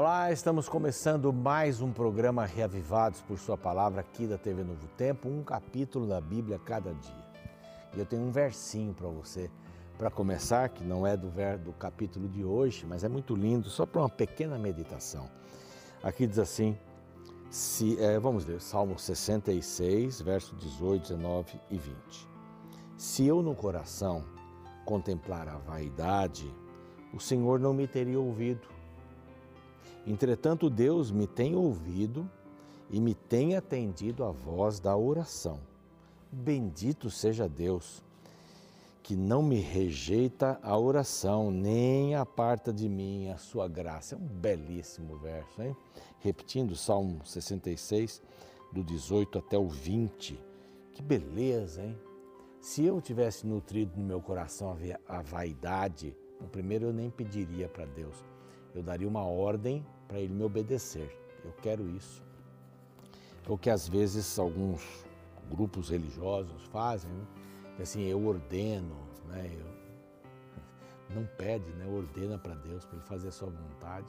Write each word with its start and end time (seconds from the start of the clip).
Olá, 0.00 0.30
estamos 0.30 0.68
começando 0.68 1.32
mais 1.32 1.80
um 1.80 1.90
programa 1.92 2.46
Reavivados 2.46 3.20
por 3.22 3.36
Sua 3.36 3.58
Palavra 3.58 4.00
aqui 4.00 4.28
da 4.28 4.38
TV 4.38 4.62
Novo 4.62 4.86
Tempo, 4.96 5.28
um 5.28 5.42
capítulo 5.42 6.06
da 6.06 6.20
Bíblia 6.20 6.56
cada 6.56 6.94
dia. 6.94 7.26
E 7.92 7.98
eu 7.98 8.06
tenho 8.06 8.22
um 8.22 8.30
versinho 8.30 8.94
para 8.94 9.08
você 9.08 9.50
para 9.98 10.08
começar, 10.08 10.68
que 10.68 10.84
não 10.84 11.04
é 11.04 11.16
do, 11.16 11.28
ver, 11.28 11.58
do 11.58 11.72
capítulo 11.72 12.28
de 12.28 12.44
hoje, 12.44 12.86
mas 12.86 13.02
é 13.02 13.08
muito 13.08 13.34
lindo, 13.34 13.68
só 13.68 13.84
para 13.84 14.02
uma 14.02 14.08
pequena 14.08 14.56
meditação. 14.56 15.28
Aqui 16.00 16.28
diz 16.28 16.38
assim: 16.38 16.78
se, 17.50 18.00
é, 18.00 18.20
vamos 18.20 18.46
ler, 18.46 18.60
Salmo 18.60 18.96
66, 18.96 20.20
verso 20.20 20.54
18, 20.54 21.08
19 21.08 21.60
e 21.72 21.76
20. 21.76 22.28
Se 22.96 23.26
eu 23.26 23.42
no 23.42 23.52
coração 23.52 24.24
contemplar 24.84 25.48
a 25.48 25.58
vaidade, 25.58 26.48
o 27.12 27.18
Senhor 27.18 27.58
não 27.58 27.74
me 27.74 27.88
teria 27.88 28.20
ouvido 28.20 28.77
Entretanto, 30.06 30.70
Deus 30.70 31.10
me 31.10 31.26
tem 31.26 31.54
ouvido 31.54 32.28
e 32.90 33.00
me 33.00 33.14
tem 33.14 33.56
atendido 33.56 34.24
a 34.24 34.30
voz 34.30 34.80
da 34.80 34.96
oração. 34.96 35.60
Bendito 36.30 37.10
seja 37.10 37.48
Deus, 37.48 38.02
que 39.02 39.16
não 39.16 39.42
me 39.42 39.60
rejeita 39.60 40.58
a 40.62 40.78
oração, 40.78 41.50
nem 41.50 42.14
aparta 42.14 42.72
de 42.72 42.88
mim 42.88 43.28
a 43.28 43.38
sua 43.38 43.66
graça. 43.68 44.14
É 44.14 44.18
um 44.18 44.26
belíssimo 44.26 45.16
verso, 45.16 45.62
hein? 45.62 45.76
Repetindo 46.20 46.76
Salmo 46.76 47.24
66, 47.24 48.22
do 48.72 48.84
18 48.84 49.38
até 49.38 49.58
o 49.58 49.68
20. 49.68 50.38
Que 50.92 51.02
beleza, 51.02 51.82
hein? 51.82 51.96
Se 52.60 52.84
eu 52.84 53.00
tivesse 53.00 53.46
nutrido 53.46 53.98
no 53.98 54.04
meu 54.04 54.20
coração 54.20 54.76
a 55.06 55.22
vaidade, 55.22 56.14
o 56.40 56.44
primeiro 56.44 56.86
eu 56.86 56.92
nem 56.92 57.08
pediria 57.08 57.68
para 57.68 57.86
Deus. 57.86 58.22
Eu 58.78 58.82
daria 58.84 59.08
uma 59.08 59.24
ordem 59.24 59.84
para 60.06 60.20
ele 60.20 60.32
me 60.32 60.44
obedecer. 60.44 61.10
Eu 61.44 61.52
quero 61.60 61.88
isso. 61.90 62.22
É 63.44 63.50
o 63.50 63.58
que 63.58 63.68
às 63.68 63.88
vezes 63.88 64.38
alguns 64.38 65.04
grupos 65.50 65.90
religiosos 65.90 66.62
fazem, 66.66 67.10
né? 67.10 67.26
assim, 67.80 68.04
eu 68.04 68.24
ordeno, 68.24 68.96
né? 69.26 69.50
Eu, 69.52 69.66
não 71.12 71.26
pede, 71.36 71.68
né? 71.72 71.86
ordena 71.88 72.38
para 72.38 72.54
Deus, 72.54 72.84
para 72.84 72.98
Ele 72.98 73.06
fazer 73.06 73.28
a 73.28 73.32
sua 73.32 73.50
vontade. 73.50 74.06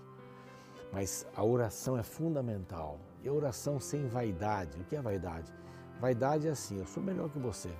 Mas 0.94 1.25
a 1.36 1.44
oração 1.44 1.97
é 1.97 2.03
fundamental. 2.03 3.00
E 3.23 3.28
a 3.28 3.34
oração 3.34 3.80
sem 3.80 4.08
vaidade. 4.08 4.80
O 4.80 4.84
que 4.84 4.95
é 4.95 5.02
vaidade? 5.02 5.52
Vaidade 6.00 6.47
é 6.47 6.52
assim, 6.52 6.78
eu 6.78 6.86
sou 6.86 7.02
melhor 7.02 7.28
que 7.30 7.40
você. 7.40 7.73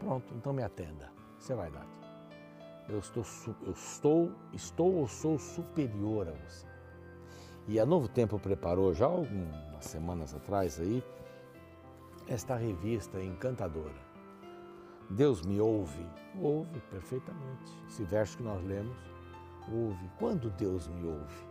Pronto, 0.00 0.34
então 0.34 0.52
me 0.52 0.64
atenda. 0.64 1.12
Isso 1.38 1.52
é 1.52 1.56
vaidade. 1.56 1.95
Eu 2.88 2.98
estou, 2.98 3.24
eu 3.64 3.72
estou, 3.72 4.32
estou 4.52 4.94
ou 4.94 5.08
sou 5.08 5.38
superior 5.38 6.28
a 6.28 6.32
você. 6.32 6.66
E 7.66 7.80
a 7.80 7.86
Novo 7.86 8.08
Tempo 8.08 8.38
preparou 8.38 8.94
já 8.94 9.06
algumas 9.06 9.84
semanas 9.84 10.32
atrás 10.34 10.78
aí 10.78 11.02
esta 12.28 12.56
revista 12.56 13.20
encantadora. 13.22 14.06
Deus 15.10 15.42
me 15.42 15.60
ouve? 15.60 16.04
Ouve 16.40 16.80
perfeitamente. 16.90 17.72
Esse 17.88 18.04
verso 18.04 18.36
que 18.36 18.42
nós 18.42 18.62
lemos, 18.64 18.96
ouve. 19.72 20.10
Quando 20.18 20.50
Deus 20.50 20.88
me 20.88 21.06
ouve? 21.06 21.46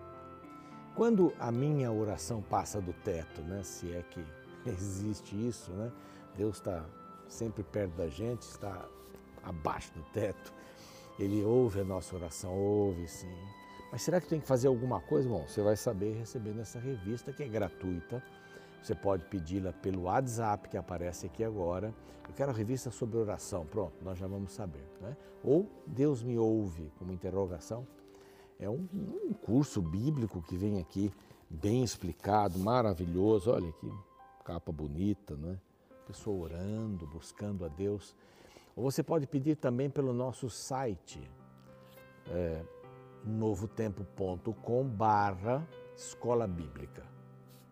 Quando 0.96 1.34
a 1.40 1.52
minha 1.52 1.92
oração 1.92 2.42
passa 2.42 2.82
do 2.82 2.94
teto, 2.94 3.42
né? 3.42 3.64
Se 3.64 3.94
é 3.94 4.02
que 4.04 4.24
existe 4.66 5.36
isso, 5.36 5.72
né? 5.72 5.92
Deus 6.36 6.58
está 6.58 6.86
sempre 7.28 7.64
perto 7.64 7.94
da 7.96 8.08
gente, 8.08 8.44
está 8.44 8.86
abaixo 9.44 9.94
do 9.94 10.04
teto. 10.12 10.54
Ele 11.18 11.44
ouve 11.44 11.80
a 11.80 11.84
nossa 11.84 12.16
oração, 12.16 12.54
ouve 12.54 13.08
sim. 13.08 13.34
Mas 13.92 14.02
será 14.02 14.20
que 14.20 14.28
tem 14.28 14.40
que 14.40 14.48
fazer 14.48 14.68
alguma 14.68 15.00
coisa? 15.00 15.30
Bom, 15.30 15.46
você 15.48 15.62
vai 15.62 15.78
saber 15.78 16.18
recebendo 16.18 16.60
essa 16.60 16.80
revista 16.80 17.32
que 17.32 17.44
é 17.44 17.48
gratuita. 17.48 18.22
Você 18.82 18.94
pode 18.94 19.24
pedi-la 19.26 19.72
pelo 19.72 20.04
WhatsApp 20.04 20.70
que 20.70 20.78
aparece 20.78 21.26
aqui 21.26 21.44
agora. 21.44 21.94
Eu 22.28 22.34
quero 22.34 22.52
a 22.52 22.54
revista 22.54 22.92
sobre 22.92 23.18
oração. 23.18 23.66
Pronto, 23.66 23.94
nós 24.04 24.18
já 24.18 24.28
vamos 24.28 24.52
saber. 24.52 24.86
Né? 25.00 25.16
Ou 25.44 25.70
Deus 25.88 26.22
me 26.22 26.38
ouve, 26.38 26.92
como 27.00 27.12
interrogação. 27.12 27.88
É 28.60 28.70
um, 28.70 28.88
um 28.94 29.34
curso 29.34 29.82
bíblico 29.82 30.42
que 30.42 30.58
vem 30.58 30.80
aqui 30.80 31.12
bem 31.50 31.84
explicado, 31.84 32.60
maravilhoso. 32.60 33.52
Olha 33.52 33.72
que 33.72 33.92
capa 34.44 34.72
bonita, 34.72 35.36
né? 35.36 35.58
Pessoa 36.06 36.44
orando, 36.44 37.08
buscando 37.08 37.66
a 37.66 37.68
Deus. 37.68 38.16
Ou 38.76 38.84
você 38.84 39.02
pode 39.02 39.26
pedir 39.26 39.56
também 39.56 39.90
pelo 39.90 40.14
nosso 40.14 40.50
site. 40.50 41.32
É, 42.28 42.62
novotempo.com 43.24 44.84
barra 44.84 45.68
escola 45.96 46.46
bíblica. 46.46 47.04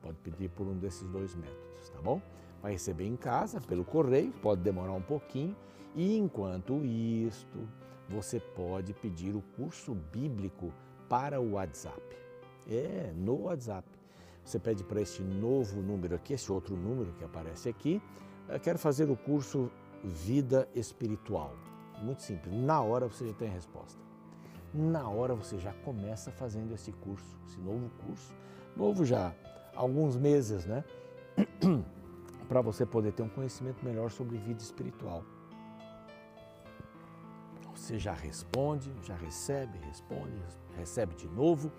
Pode 0.01 0.17
pedir 0.19 0.49
por 0.49 0.67
um 0.67 0.77
desses 0.77 1.07
dois 1.09 1.35
métodos, 1.35 1.89
tá 1.89 2.01
bom? 2.01 2.21
Vai 2.61 2.73
receber 2.73 3.05
em 3.05 3.15
casa, 3.15 3.59
pelo 3.59 3.83
correio, 3.83 4.31
pode 4.41 4.61
demorar 4.61 4.93
um 4.93 5.01
pouquinho. 5.01 5.55
E 5.95 6.17
enquanto 6.17 6.83
isto, 6.83 7.67
você 8.09 8.39
pode 8.39 8.93
pedir 8.93 9.35
o 9.35 9.41
curso 9.55 9.93
bíblico 9.93 10.73
para 11.09 11.39
o 11.39 11.53
WhatsApp. 11.53 12.01
É, 12.67 13.11
no 13.15 13.43
WhatsApp. 13.43 13.87
Você 14.43 14.59
pede 14.59 14.83
para 14.83 15.01
este 15.01 15.21
novo 15.21 15.81
número 15.81 16.15
aqui, 16.15 16.33
esse 16.33 16.51
outro 16.51 16.75
número 16.75 17.13
que 17.13 17.23
aparece 17.23 17.69
aqui. 17.69 18.01
Quero 18.61 18.77
fazer 18.77 19.09
o 19.09 19.15
curso 19.15 19.71
Vida 20.03 20.67
Espiritual. 20.75 21.55
Muito 22.01 22.21
simples. 22.21 22.53
Na 22.53 22.81
hora 22.81 23.07
você 23.07 23.27
já 23.27 23.33
tem 23.33 23.47
a 23.47 23.51
resposta 23.51 24.03
na 24.73 25.07
hora 25.07 25.35
você 25.35 25.59
já 25.59 25.71
começa 25.71 26.31
fazendo 26.31 26.73
esse 26.73 26.91
curso, 26.91 27.37
esse 27.45 27.59
novo 27.59 27.89
curso, 28.05 28.33
novo 28.75 29.05
já 29.05 29.33
alguns 29.75 30.17
meses, 30.17 30.65
né? 30.65 30.83
Para 32.49 32.61
você 32.61 32.85
poder 32.85 33.13
ter 33.13 33.23
um 33.23 33.29
conhecimento 33.29 33.85
melhor 33.85 34.09
sobre 34.09 34.37
vida 34.37 34.61
espiritual. 34.61 35.23
Você 37.75 37.99
já 37.99 38.13
responde, 38.13 38.91
já 39.03 39.15
recebe, 39.15 39.77
responde, 39.79 40.41
recebe 40.75 41.15
de 41.15 41.27
novo 41.27 41.71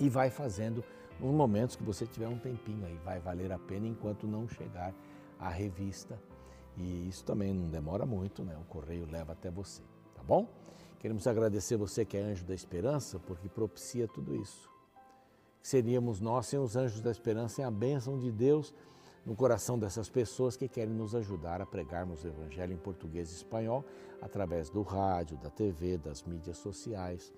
e 0.00 0.08
vai 0.08 0.30
fazendo 0.30 0.84
nos 1.20 1.32
momentos 1.32 1.76
que 1.76 1.82
você 1.82 2.06
tiver 2.06 2.28
um 2.28 2.38
tempinho 2.38 2.84
aí. 2.86 2.96
Vai 3.04 3.20
valer 3.20 3.52
a 3.52 3.58
pena 3.58 3.86
enquanto 3.86 4.26
não 4.26 4.48
chegar 4.48 4.94
a 5.38 5.48
revista. 5.48 6.20
E 6.76 7.08
isso 7.08 7.24
também 7.24 7.52
não 7.52 7.68
demora 7.68 8.04
muito, 8.04 8.44
né? 8.44 8.56
O 8.60 8.64
correio 8.64 9.06
leva 9.10 9.32
até 9.32 9.50
você, 9.50 9.82
tá 10.14 10.22
bom? 10.22 10.48
Queremos 10.98 11.26
agradecer 11.26 11.76
você 11.76 12.04
que 12.04 12.16
é 12.16 12.20
anjo 12.20 12.44
da 12.44 12.54
esperança, 12.54 13.18
porque 13.18 13.48
propicia 13.48 14.08
tudo 14.08 14.34
isso. 14.34 14.70
Seríamos 15.62 16.20
nós 16.20 16.46
sem 16.46 16.58
os 16.58 16.76
anjos 16.76 17.00
da 17.00 17.10
esperança, 17.10 17.56
sem 17.56 17.64
a 17.64 17.70
bênção 17.70 18.18
de 18.18 18.30
Deus 18.30 18.74
no 19.24 19.34
coração 19.34 19.76
dessas 19.78 20.08
pessoas 20.08 20.56
que 20.56 20.68
querem 20.68 20.94
nos 20.94 21.14
ajudar 21.14 21.60
a 21.60 21.66
pregarmos 21.66 22.22
o 22.22 22.28
Evangelho 22.28 22.72
em 22.72 22.78
português 22.78 23.32
e 23.32 23.34
espanhol 23.34 23.84
através 24.22 24.70
do 24.70 24.82
rádio, 24.82 25.36
da 25.38 25.50
TV, 25.50 25.98
das 25.98 26.22
mídias 26.22 26.58
sociais 26.58 27.32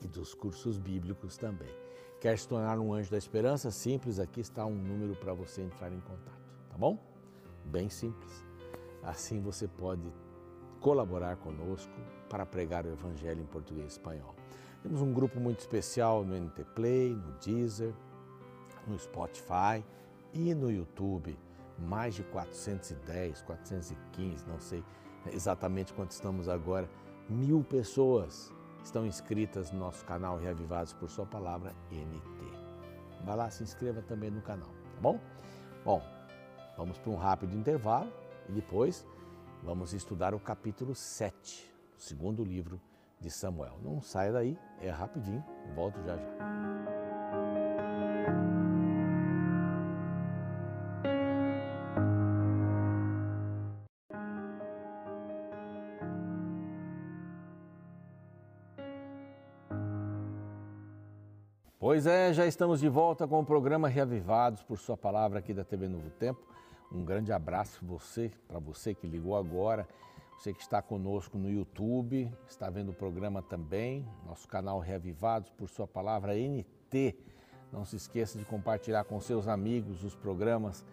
e 0.00 0.08
dos 0.08 0.34
cursos 0.34 0.76
bíblicos 0.78 1.36
também. 1.36 1.72
Quer 2.20 2.36
se 2.36 2.48
tornar 2.48 2.80
um 2.80 2.92
anjo 2.92 3.10
da 3.10 3.16
esperança? 3.16 3.70
Simples, 3.70 4.18
aqui 4.18 4.40
está 4.40 4.66
um 4.66 4.74
número 4.74 5.14
para 5.14 5.32
você 5.32 5.62
entrar 5.62 5.92
em 5.92 6.00
contato, 6.00 6.42
tá 6.68 6.76
bom? 6.76 6.98
Bem 7.68 7.88
simples. 7.88 8.44
Assim 9.02 9.40
você 9.40 9.68
pode 9.68 10.12
colaborar 10.80 11.36
conosco 11.36 11.92
para 12.28 12.46
pregar 12.46 12.86
o 12.86 12.90
Evangelho 12.90 13.42
em 13.42 13.46
português 13.46 13.86
e 13.86 13.88
espanhol. 13.88 14.34
Temos 14.82 15.02
um 15.02 15.12
grupo 15.12 15.40
muito 15.40 15.60
especial 15.60 16.24
no 16.24 16.34
NT 16.34 16.64
Play, 16.74 17.14
no 17.14 17.32
Deezer, 17.38 17.92
no 18.86 18.98
Spotify 18.98 19.84
e 20.32 20.54
no 20.54 20.70
YouTube. 20.70 21.38
Mais 21.78 22.14
de 22.14 22.22
410, 22.24 23.42
415, 23.42 24.46
não 24.48 24.58
sei 24.58 24.82
exatamente 25.32 25.92
quanto 25.92 26.12
estamos 26.12 26.48
agora. 26.48 26.88
Mil 27.28 27.62
pessoas 27.62 28.52
estão 28.82 29.06
inscritas 29.06 29.70
no 29.70 29.78
nosso 29.78 30.04
canal 30.04 30.38
Reavivados 30.38 30.92
por 30.94 31.08
Sua 31.10 31.26
Palavra 31.26 31.72
NT. 31.92 33.24
Vá 33.24 33.34
lá, 33.34 33.50
se 33.50 33.62
inscreva 33.62 34.00
também 34.02 34.30
no 34.30 34.40
canal, 34.40 34.68
tá 34.68 35.00
bom? 35.00 35.20
Bom, 35.84 36.02
vamos 36.78 36.96
para 36.96 37.10
um 37.10 37.16
rápido 37.16 37.56
intervalo 37.56 38.12
e 38.48 38.52
depois 38.52 39.04
vamos 39.64 39.92
estudar 39.92 40.32
o 40.32 40.38
capítulo 40.38 40.94
7 40.94 41.68
segundo 41.96 42.44
livro 42.44 42.80
de 43.20 43.28
Samuel. 43.28 43.80
Não 43.82 44.00
saia 44.00 44.32
daí, 44.32 44.56
é 44.80 44.88
rapidinho, 44.88 45.44
volto 45.74 46.00
já 46.04 46.16
já. 46.16 46.38
Pois 61.80 62.06
é, 62.06 62.32
já 62.32 62.46
estamos 62.46 62.78
de 62.78 62.88
volta 62.88 63.26
com 63.26 63.40
o 63.40 63.44
programa 63.44 63.88
Reavivados 63.88 64.62
por 64.62 64.78
Sua 64.78 64.96
Palavra 64.96 65.40
aqui 65.40 65.52
da 65.52 65.64
TV 65.64 65.88
Novo 65.88 66.10
Tempo. 66.10 66.46
Um 66.90 67.04
grande 67.04 67.32
abraço 67.32 67.84
você, 67.84 68.30
para 68.46 68.58
você 68.58 68.94
que 68.94 69.06
ligou 69.06 69.36
agora 69.36 69.86
Você 70.38 70.54
que 70.54 70.62
está 70.62 70.80
conosco 70.80 71.36
no 71.36 71.50
YouTube, 71.50 72.32
está 72.48 72.70
vendo 72.70 72.90
o 72.90 72.94
programa 72.94 73.42
também, 73.42 74.08
nosso 74.24 74.46
canal 74.48 74.78
Reavivados 74.78 75.50
por 75.50 75.68
Sua 75.68 75.86
Palavra 75.86 76.32
NT. 76.34 77.16
Não 77.72 77.84
se 77.84 77.96
esqueça 77.96 78.38
de 78.38 78.44
compartilhar 78.44 79.04
com 79.04 79.20
seus 79.20 79.48
amigos 79.48 80.02
os 80.04 80.14
programas 80.14 80.86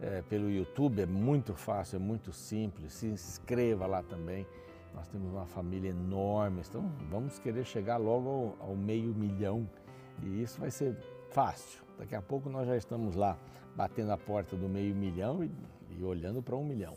é, 0.00 0.22
pelo 0.22 0.50
YouTube, 0.50 1.02
é 1.02 1.06
muito 1.06 1.54
fácil, 1.54 1.96
é 1.96 1.98
muito 1.98 2.32
simples. 2.32 2.94
Se 2.94 3.06
inscreva 3.06 3.86
lá 3.86 4.02
também. 4.02 4.46
Nós 4.94 5.06
temos 5.06 5.30
uma 5.30 5.46
família 5.46 5.90
enorme, 5.90 6.62
então 6.66 6.90
vamos 7.10 7.38
querer 7.38 7.64
chegar 7.64 7.98
logo 7.98 8.56
ao, 8.58 8.70
ao 8.70 8.76
meio 8.76 9.14
milhão 9.14 9.68
e 10.22 10.42
isso 10.42 10.58
vai 10.58 10.70
ser 10.70 10.96
fácil. 11.30 11.84
Daqui 11.98 12.14
a 12.14 12.22
pouco 12.22 12.48
nós 12.48 12.66
já 12.66 12.76
estamos 12.76 13.14
lá 13.14 13.38
batendo 13.78 14.10
a 14.10 14.18
porta 14.18 14.56
do 14.56 14.68
meio 14.68 14.92
milhão 14.92 15.44
e, 15.44 15.50
e 15.96 16.02
olhando 16.02 16.42
para 16.42 16.56
um 16.56 16.64
milhão 16.64 16.96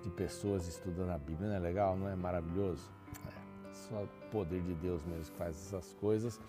de 0.00 0.10
pessoas 0.10 0.68
estudando 0.68 1.10
a 1.10 1.18
Bíblia. 1.18 1.48
Não 1.48 1.56
é 1.56 1.58
legal? 1.58 1.96
Não 1.96 2.08
é 2.08 2.14
maravilhoso? 2.14 2.88
É, 3.26 3.72
só 3.72 4.04
o 4.04 4.08
poder 4.30 4.62
de 4.62 4.74
Deus 4.74 5.04
mesmo 5.04 5.24
que 5.24 5.36
faz 5.36 5.56
essas 5.56 5.92
coisas. 5.94 6.40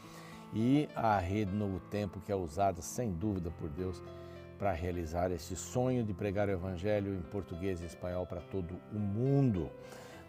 E 0.54 0.88
a 0.96 1.18
Rede 1.18 1.52
Novo 1.52 1.80
Tempo, 1.90 2.20
que 2.20 2.32
é 2.32 2.36
usada 2.36 2.80
sem 2.80 3.12
dúvida 3.12 3.50
por 3.60 3.70
Deus 3.70 4.04
para 4.60 4.72
realizar 4.72 5.32
esse 5.32 5.56
sonho 5.56 6.04
de 6.04 6.14
pregar 6.14 6.48
o 6.48 6.52
Evangelho 6.52 7.16
em 7.16 7.22
português 7.32 7.82
e 7.82 7.86
espanhol 7.86 8.28
para 8.28 8.42
todo 8.42 8.76
o 8.94 9.00
mundo. 9.00 9.72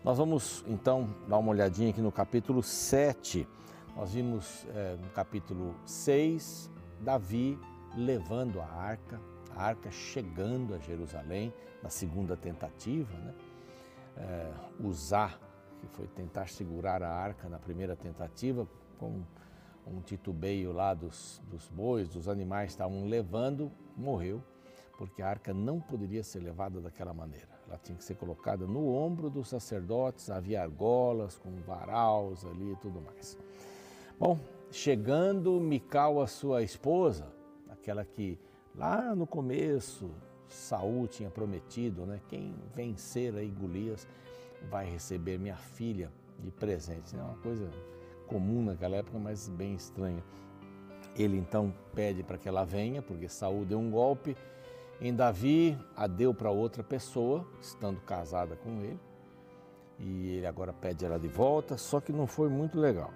Nós 0.02 0.16
vamos 0.16 0.64
então 0.66 1.14
dar 1.28 1.36
uma 1.36 1.50
olhadinha 1.50 1.90
aqui 1.90 2.00
no 2.00 2.10
capítulo 2.10 2.62
7. 2.62 3.46
Nós 3.94 4.14
vimos 4.14 4.66
é, 4.74 4.96
no 4.96 5.10
capítulo 5.10 5.74
6 5.84 6.70
Davi 7.02 7.58
levando 7.94 8.58
a 8.58 8.66
arca, 8.66 9.20
arca 9.56 9.90
chegando 9.90 10.74
a 10.74 10.78
Jerusalém 10.78 11.52
na 11.82 11.88
segunda 11.88 12.36
tentativa, 12.36 13.12
né? 13.18 13.34
É, 14.16 14.52
usar, 14.80 15.40
que 15.80 15.86
foi 15.88 16.06
tentar 16.06 16.48
segurar 16.48 17.02
a 17.02 17.10
arca 17.10 17.48
na 17.48 17.58
primeira 17.58 17.96
tentativa, 17.96 18.68
com 18.98 19.22
um 19.86 20.00
titubeio 20.00 20.72
lá 20.72 20.94
dos, 20.94 21.42
dos 21.50 21.68
bois, 21.68 22.08
dos 22.08 22.28
animais 22.28 22.70
estavam 22.70 23.06
levando, 23.06 23.70
morreu, 23.96 24.42
porque 24.96 25.22
a 25.22 25.28
arca 25.28 25.52
não 25.52 25.80
poderia 25.80 26.22
ser 26.22 26.40
levada 26.40 26.80
daquela 26.80 27.12
maneira. 27.12 27.48
Ela 27.66 27.78
tinha 27.78 27.96
que 27.96 28.04
ser 28.04 28.14
colocada 28.14 28.66
no 28.66 28.92
ombro 28.94 29.30
dos 29.30 29.48
sacerdotes, 29.48 30.30
havia 30.30 30.62
argolas 30.62 31.38
com 31.38 31.50
varaus 31.62 32.44
ali 32.44 32.72
e 32.72 32.76
tudo 32.76 33.00
mais. 33.00 33.36
Bom, 34.18 34.38
chegando 34.70 35.58
Mical, 35.60 36.20
a 36.20 36.26
sua 36.26 36.62
esposa, 36.62 37.26
aquela 37.70 38.04
que 38.04 38.38
lá 38.74 39.14
no 39.14 39.26
começo 39.26 40.10
Saul 40.48 41.08
tinha 41.08 41.30
prometido, 41.30 42.04
né? 42.04 42.20
Quem 42.28 42.54
vencer 42.74 43.34
aí 43.34 43.48
Golias 43.48 44.06
vai 44.70 44.88
receber 44.88 45.38
minha 45.38 45.56
filha 45.56 46.10
de 46.38 46.50
presente. 46.50 47.16
É 47.16 47.22
uma 47.22 47.36
coisa 47.36 47.70
comum 48.26 48.64
naquela 48.64 48.96
época, 48.96 49.18
mas 49.18 49.48
bem 49.48 49.74
estranha. 49.74 50.22
Ele 51.16 51.36
então 51.36 51.72
pede 51.94 52.22
para 52.22 52.38
que 52.38 52.48
ela 52.48 52.64
venha, 52.64 53.02
porque 53.02 53.28
Saul 53.28 53.64
deu 53.64 53.78
um 53.78 53.90
golpe 53.90 54.36
em 55.00 55.14
Davi, 55.14 55.76
a 55.96 56.06
deu 56.06 56.32
para 56.32 56.50
outra 56.50 56.82
pessoa, 56.82 57.46
estando 57.60 58.00
casada 58.02 58.56
com 58.56 58.82
ele. 58.82 59.00
E 59.98 60.36
ele 60.36 60.46
agora 60.46 60.72
pede 60.72 61.04
ela 61.04 61.18
de 61.18 61.28
volta, 61.28 61.76
só 61.76 62.00
que 62.00 62.12
não 62.12 62.26
foi 62.26 62.48
muito 62.48 62.78
legal. 62.78 63.12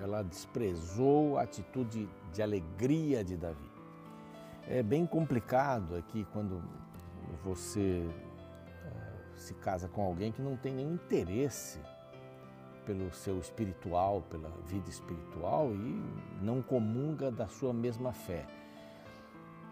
Ela 0.00 0.22
desprezou 0.22 1.38
a 1.38 1.42
atitude 1.42 2.08
de 2.32 2.42
alegria 2.42 3.24
de 3.24 3.36
Davi. 3.36 3.65
É 4.68 4.82
bem 4.82 5.06
complicado 5.06 5.94
aqui 5.94 6.26
quando 6.32 6.60
você 7.44 8.04
é, 8.84 9.36
se 9.36 9.54
casa 9.54 9.86
com 9.88 10.02
alguém 10.02 10.32
que 10.32 10.42
não 10.42 10.56
tem 10.56 10.74
nenhum 10.74 10.94
interesse 10.94 11.80
pelo 12.84 13.12
seu 13.12 13.38
espiritual, 13.38 14.22
pela 14.22 14.48
vida 14.66 14.90
espiritual 14.90 15.72
e 15.72 16.02
não 16.42 16.60
comunga 16.62 17.30
da 17.30 17.46
sua 17.46 17.72
mesma 17.72 18.12
fé. 18.12 18.44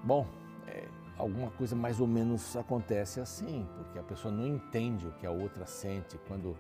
Bom, 0.05 0.27
é, 0.69 0.87
alguma 1.19 1.51
coisa 1.51 1.75
mais 1.75 1.99
ou 2.01 2.07
menos 2.07 2.57
acontece 2.57 3.21
assim, 3.21 3.67
porque 3.77 3.99
a 3.99 4.03
pessoa 4.03 4.33
não 4.33 4.47
entende 4.47 5.09
o 5.09 5.13
que 5.13 5.27
a 5.27 5.31
outra 5.31 5.67
sente 5.67 6.19
quando 6.29 6.57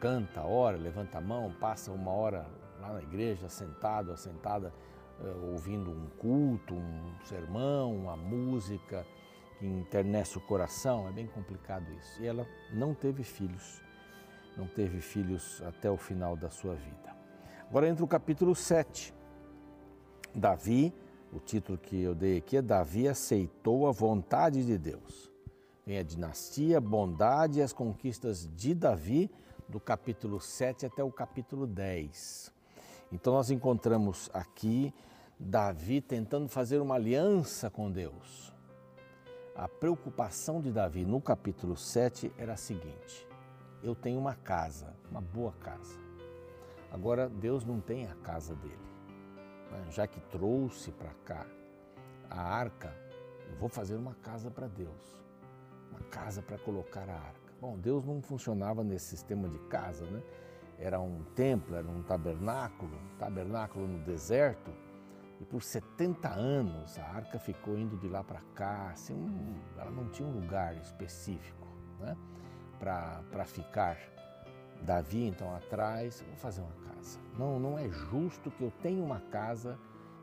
canta, 0.00 0.42
ora, 0.42 0.76
levanta 0.76 1.18
a 1.18 1.20
mão, 1.20 1.52
passa 1.60 1.92
uma 1.92 2.10
hora 2.10 2.46
lá 2.80 2.92
na 2.94 3.02
igreja, 3.02 3.48
sentado, 3.48 4.12
assentada, 4.12 4.68
uh, 4.68 4.93
ouvindo 5.52 5.90
um 5.90 6.08
culto, 6.18 6.74
um 6.74 7.14
sermão, 7.24 7.94
uma 7.94 8.16
música 8.16 9.06
que 9.58 9.66
internece 9.66 10.36
o 10.36 10.40
coração, 10.40 11.08
é 11.08 11.12
bem 11.12 11.26
complicado 11.26 11.90
isso. 11.92 12.22
E 12.22 12.26
ela 12.26 12.46
não 12.72 12.94
teve 12.94 13.22
filhos, 13.22 13.82
não 14.56 14.66
teve 14.66 15.00
filhos 15.00 15.62
até 15.62 15.90
o 15.90 15.96
final 15.96 16.36
da 16.36 16.50
sua 16.50 16.74
vida. 16.74 17.14
Agora 17.68 17.88
entra 17.88 18.04
o 18.04 18.08
capítulo 18.08 18.54
7. 18.54 19.14
Davi, 20.34 20.92
o 21.32 21.38
título 21.38 21.78
que 21.78 22.00
eu 22.00 22.14
dei 22.14 22.38
aqui 22.38 22.56
é 22.56 22.62
Davi 22.62 23.08
aceitou 23.08 23.88
a 23.88 23.92
vontade 23.92 24.64
de 24.64 24.76
Deus. 24.76 25.32
Vem 25.86 25.98
a 25.98 26.02
dinastia, 26.02 26.80
bondade 26.80 27.58
e 27.58 27.62
as 27.62 27.72
conquistas 27.72 28.48
de 28.54 28.74
Davi, 28.74 29.30
do 29.68 29.78
capítulo 29.78 30.40
7 30.40 30.86
até 30.86 31.02
o 31.02 31.10
capítulo 31.10 31.66
10. 31.66 32.52
Então 33.14 33.32
nós 33.32 33.48
encontramos 33.48 34.28
aqui 34.34 34.92
Davi 35.38 36.00
tentando 36.00 36.48
fazer 36.48 36.80
uma 36.80 36.96
aliança 36.96 37.70
com 37.70 37.88
Deus. 37.88 38.52
A 39.54 39.68
preocupação 39.68 40.60
de 40.60 40.72
Davi 40.72 41.04
no 41.04 41.20
capítulo 41.20 41.76
7 41.76 42.32
era 42.36 42.54
a 42.54 42.56
seguinte: 42.56 43.24
eu 43.84 43.94
tenho 43.94 44.18
uma 44.18 44.34
casa, 44.34 44.96
uma 45.08 45.20
boa 45.20 45.52
casa. 45.60 45.96
Agora 46.90 47.28
Deus 47.28 47.64
não 47.64 47.80
tem 47.80 48.04
a 48.04 48.14
casa 48.16 48.52
dele. 48.56 48.74
Né? 49.70 49.86
Já 49.90 50.08
que 50.08 50.18
trouxe 50.18 50.90
para 50.90 51.14
cá 51.24 51.46
a 52.28 52.42
arca, 52.42 52.92
eu 53.48 53.56
vou 53.58 53.68
fazer 53.68 53.94
uma 53.94 54.14
casa 54.14 54.50
para 54.50 54.66
Deus. 54.66 55.22
Uma 55.88 56.00
casa 56.10 56.42
para 56.42 56.58
colocar 56.58 57.08
a 57.08 57.14
arca. 57.14 57.54
Bom, 57.60 57.78
Deus 57.78 58.04
não 58.04 58.20
funcionava 58.20 58.82
nesse 58.82 59.06
sistema 59.06 59.48
de 59.48 59.58
casa, 59.68 60.04
né? 60.04 60.20
Era 60.84 61.00
um 61.00 61.22
templo, 61.34 61.74
era 61.74 61.88
um 61.88 62.02
tabernáculo, 62.02 62.92
um 62.94 63.16
tabernáculo 63.16 63.88
no 63.88 63.98
deserto. 64.04 64.70
E 65.40 65.44
por 65.46 65.62
70 65.62 66.28
anos 66.28 66.98
a 66.98 67.04
arca 67.04 67.38
ficou 67.38 67.78
indo 67.78 67.96
de 67.96 68.06
lá 68.06 68.22
para 68.22 68.40
cá, 68.54 68.90
assim, 68.90 69.14
um, 69.14 69.54
ela 69.78 69.90
não 69.90 70.10
tinha 70.10 70.28
um 70.28 70.32
lugar 70.32 70.76
específico 70.76 71.66
né, 71.98 72.14
para 72.78 73.44
ficar. 73.46 73.96
Davi, 74.82 75.26
então, 75.26 75.54
atrás, 75.56 76.20
vou 76.20 76.36
fazer 76.36 76.60
uma 76.60 76.94
casa. 76.94 77.18
Não, 77.38 77.58
não 77.58 77.78
é 77.78 77.88
justo 77.88 78.50
que 78.50 78.64
eu 78.64 78.72
tenha 78.82 79.02
uma 79.02 79.20
casa 79.20 79.78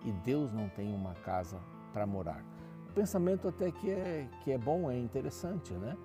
e 0.06 0.12
Deus 0.12 0.54
não 0.54 0.70
tenha 0.70 0.96
uma 0.96 1.16
casa 1.16 1.60
para 1.92 2.06
morar. 2.06 2.44
O 2.90 2.94
pensamento 2.94 3.48
até 3.48 3.72
que 3.72 3.90
é, 3.90 4.30
que 4.44 4.52
é 4.52 4.60
bom, 4.60 4.92
é 4.92 4.98
interessante, 4.98 5.74
né? 5.74 5.98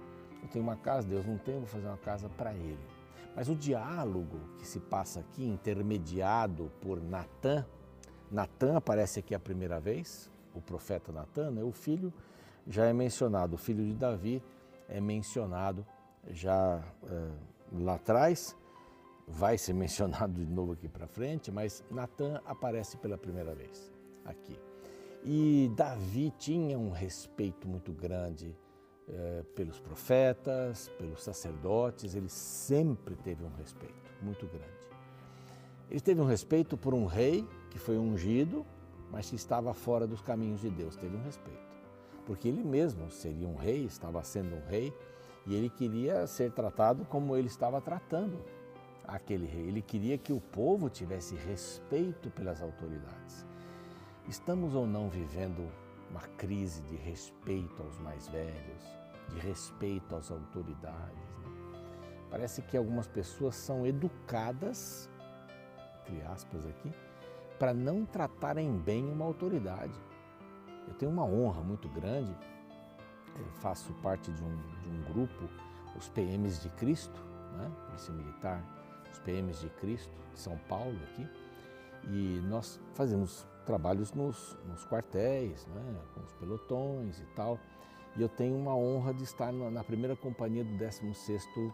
Eu 0.43 0.49
tenho 0.49 0.65
uma 0.65 0.77
casa, 0.77 1.07
Deus 1.07 1.27
não 1.27 1.37
tem, 1.37 1.57
vou 1.57 1.67
fazer 1.67 1.87
uma 1.89 1.99
casa 1.99 2.31
para 2.31 2.55
Ele. 2.55 2.96
Mas 3.37 3.51
o 3.51 3.55
diálogo 3.55 4.41
que 4.59 4.67
se 4.67 4.81
passa 4.81 5.21
aqui, 5.21 5.45
intermediado 5.45 6.73
por 6.81 7.03
Natã, 7.03 7.67
Natã 8.31 8.79
aparece 8.79 9.21
aqui 9.21 9.35
a 9.35 9.39
primeira 9.39 9.79
vez, 9.79 10.31
o 10.55 10.61
profeta 10.61 11.13
Natã, 11.13 11.51
né? 11.51 11.63
o 11.63 11.71
filho 11.71 12.11
já 12.67 12.87
é 12.87 12.95
mencionado, 12.95 13.55
o 13.55 13.59
filho 13.59 13.85
de 13.85 13.93
Davi 13.93 14.43
é 14.89 15.03
mencionado 15.03 15.87
já 16.31 16.83
é, 17.05 17.31
lá 17.73 17.97
atrás, 17.97 18.57
vai 19.29 19.59
ser 19.59 19.75
mencionado 19.75 20.33
de 20.43 20.51
novo 20.51 20.73
aqui 20.73 20.89
para 20.89 21.07
frente, 21.07 21.53
mas 21.53 21.85
Natã 21.91 22.41
aparece 22.47 22.97
pela 22.97 23.19
primeira 23.19 23.55
vez 23.55 23.93
aqui. 24.25 24.59
E 25.23 25.71
Davi 25.77 26.33
tinha 26.39 26.79
um 26.79 26.91
respeito 26.91 27.69
muito 27.69 27.93
grande 27.93 28.57
é, 29.09 29.45
pelos 29.55 29.79
profetas, 29.79 30.89
pelos 30.99 31.23
sacerdotes, 31.23 32.15
ele 32.15 32.29
sempre 32.29 33.15
teve 33.17 33.45
um 33.45 33.53
respeito 33.57 33.95
muito 34.21 34.47
grande. 34.47 34.77
Ele 35.91 36.01
teve 36.01 36.21
um 36.21 36.27
respeito 36.27 36.77
por 36.77 36.95
um 36.95 37.07
rei 37.07 37.47
que 37.71 37.79
foi 37.79 37.97
ungido, 37.97 38.67
mas 39.11 39.31
que 39.31 39.37
estava 39.37 39.73
fora 39.73 40.07
dos 40.07 40.21
caminhos 40.21 40.61
de 40.61 40.71
Deus, 40.71 40.97
teve 40.97 41.17
um 41.17 41.23
respeito. 41.23 41.65
Porque 42.25 42.49
ele 42.49 42.65
mesmo 42.65 43.11
seria 43.11 43.47
um 43.47 43.55
rei, 43.55 43.85
estava 43.85 44.23
sendo 44.25 44.57
um 44.57 44.67
rei, 44.69 44.93
e 45.47 45.55
ele 45.55 45.71
queria 45.71 46.27
ser 46.27 46.51
tratado 46.51 47.05
como 47.05 47.37
ele 47.37 47.47
estava 47.47 47.81
tratando 47.81 48.45
aquele 49.07 49.47
rei. 49.47 49.69
Ele 49.69 49.81
queria 49.81 50.19
que 50.19 50.33
o 50.33 50.41
povo 50.41 50.91
tivesse 50.91 51.37
respeito 51.37 52.29
pelas 52.31 52.61
autoridades. 52.61 53.47
Estamos 54.29 54.75
ou 54.75 54.87
não 54.89 55.09
vivendo 55.09 55.71
uma 56.17 56.27
crise 56.39 56.81
de 56.83 56.97
respeito 56.97 57.83
aos 57.83 57.99
mais 57.99 58.27
velhos, 58.29 58.83
de 59.29 59.39
respeito 59.41 60.17
às 60.17 60.31
autoridades. 60.31 61.29
Né? 61.43 62.25
Parece 62.31 62.63
que 62.63 62.77
algumas 62.77 63.07
pessoas 63.07 63.55
são 63.55 63.87
educadas, 63.87 65.11
entre 66.01 66.23
aspas 66.23 66.65
aqui, 66.65 66.91
para 67.59 67.75
não 67.75 68.07
tratarem 68.07 68.79
bem 68.79 69.05
uma 69.05 69.27
autoridade. 69.27 69.93
Eu 70.89 70.95
tenho 70.95 71.13
uma 71.13 71.25
honra 71.25 71.63
muito 71.63 71.87
grande, 71.91 72.35
eu 73.39 73.47
faço 73.61 73.93
parte 73.95 74.33
de 74.33 74.43
um, 74.43 74.57
de 74.81 74.89
um 74.89 75.13
grupo, 75.13 75.49
os 75.97 76.09
PMs 76.09 76.63
de 76.63 76.71
Cristo, 76.71 77.21
né? 77.59 77.71
Polícia 77.87 78.15
Militar, 78.15 78.63
os 79.13 79.19
PMs 79.19 79.61
de 79.61 79.69
Cristo, 79.71 80.15
de 80.33 80.41
São 80.41 80.57
Paulo 80.69 80.99
aqui, 81.11 81.29
e 82.09 82.41
nós 82.49 82.81
fazemos 82.95 83.47
trabalhos 83.67 84.13
nos, 84.13 84.57
nos 84.67 84.87
quartéis, 84.87 85.67
né? 85.67 86.01
com 86.15 86.21
os 86.21 86.33
pelotões 86.35 87.21
e 87.21 87.25
tal. 87.35 87.59
E 88.17 88.23
eu 88.23 88.29
tenho 88.29 88.57
uma 88.57 88.75
honra 88.75 89.13
de 89.13 89.25
estar 89.25 89.53
na, 89.53 89.71
na 89.71 89.85
primeira 89.85 90.17
companhia 90.17 90.65
do 90.65 90.73
16º 90.79 91.73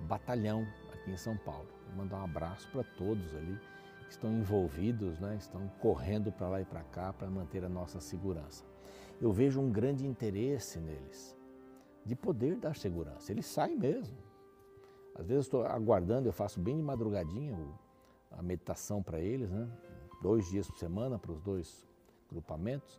Batalhão 0.00 0.66
aqui 0.94 1.10
em 1.10 1.16
São 1.16 1.36
Paulo. 1.36 1.68
Vou 1.88 1.96
mandar 1.96 2.20
um 2.20 2.24
abraço 2.24 2.68
para 2.70 2.82
todos 2.82 3.34
ali 3.34 3.58
que 4.04 4.12
estão 4.12 4.32
envolvidos, 4.32 5.18
né? 5.18 5.36
estão 5.36 5.68
correndo 5.80 6.32
para 6.32 6.48
lá 6.48 6.60
e 6.60 6.64
para 6.64 6.82
cá 6.84 7.12
para 7.12 7.28
manter 7.28 7.64
a 7.64 7.68
nossa 7.68 8.00
segurança. 8.00 8.64
Eu 9.20 9.32
vejo 9.32 9.60
um 9.60 9.70
grande 9.70 10.06
interesse 10.06 10.78
neles 10.78 11.36
de 12.04 12.16
poder 12.16 12.56
dar 12.56 12.74
segurança. 12.74 13.30
Eles 13.30 13.46
saem 13.46 13.76
mesmo. 13.76 14.16
Às 15.14 15.28
vezes 15.28 15.44
estou 15.44 15.64
aguardando, 15.64 16.28
eu 16.28 16.32
faço 16.32 16.58
bem 16.58 16.76
de 16.76 16.82
madrugadinha 16.82 17.56
a 18.30 18.42
meditação 18.42 19.02
para 19.02 19.20
eles, 19.20 19.50
né? 19.50 19.68
Dois 20.22 20.48
dias 20.48 20.68
por 20.68 20.78
semana 20.78 21.18
para 21.18 21.32
os 21.32 21.40
dois 21.40 21.86
grupamentos. 22.30 22.98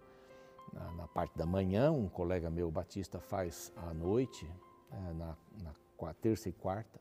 Na, 0.72 0.92
na, 0.92 1.08
parte 1.08 1.38
da 1.38 1.46
manhã, 1.46 1.92
um 1.92 2.10
colega 2.10 2.50
meu, 2.50 2.70
Batista, 2.70 3.20
faz 3.20 3.72
à 3.78 3.94
noite, 3.94 4.50
é, 4.92 5.14
na, 5.14 5.36
na 5.62 6.14
terça 6.14 6.50
e 6.50 6.52
quarta, 6.52 7.00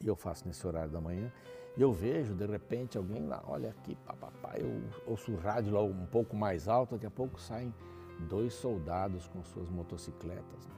e 0.00 0.06
eu 0.06 0.16
faço 0.16 0.46
nesse 0.46 0.66
horário 0.66 0.90
da 0.90 1.00
manhã. 1.00 1.32
E 1.76 1.82
eu 1.82 1.92
vejo, 1.92 2.34
de 2.34 2.44
repente, 2.44 2.98
alguém 2.98 3.26
lá, 3.26 3.42
olha 3.46 3.70
aqui, 3.70 3.94
papapá, 4.06 4.54
eu 4.56 4.82
ouço 5.06 5.32
o 5.32 5.36
rádio 5.36 5.72
lá 5.72 5.82
um 5.82 6.06
pouco 6.06 6.34
mais 6.34 6.68
alto, 6.68 6.94
daqui 6.94 7.06
a 7.06 7.10
pouco 7.10 7.40
saem 7.40 7.72
dois 8.28 8.54
soldados 8.54 9.28
com 9.28 9.44
suas 9.44 9.70
motocicletas, 9.70 10.66
né? 10.66 10.74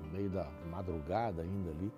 no 0.00 0.12
meio 0.12 0.30
da 0.30 0.44
madrugada 0.70 1.42
ainda 1.42 1.70
ali, 1.70 1.92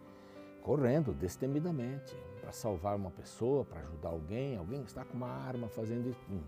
correndo 0.62 1.12
destemidamente 1.12 2.16
para 2.44 2.52
salvar 2.52 2.94
uma 2.94 3.10
pessoa, 3.10 3.64
para 3.64 3.80
ajudar 3.80 4.10
alguém, 4.10 4.58
alguém 4.58 4.82
está 4.82 5.02
com 5.02 5.16
uma 5.16 5.30
arma 5.30 5.66
fazendo 5.66 6.10
isso. 6.10 6.20
Hum, 6.30 6.42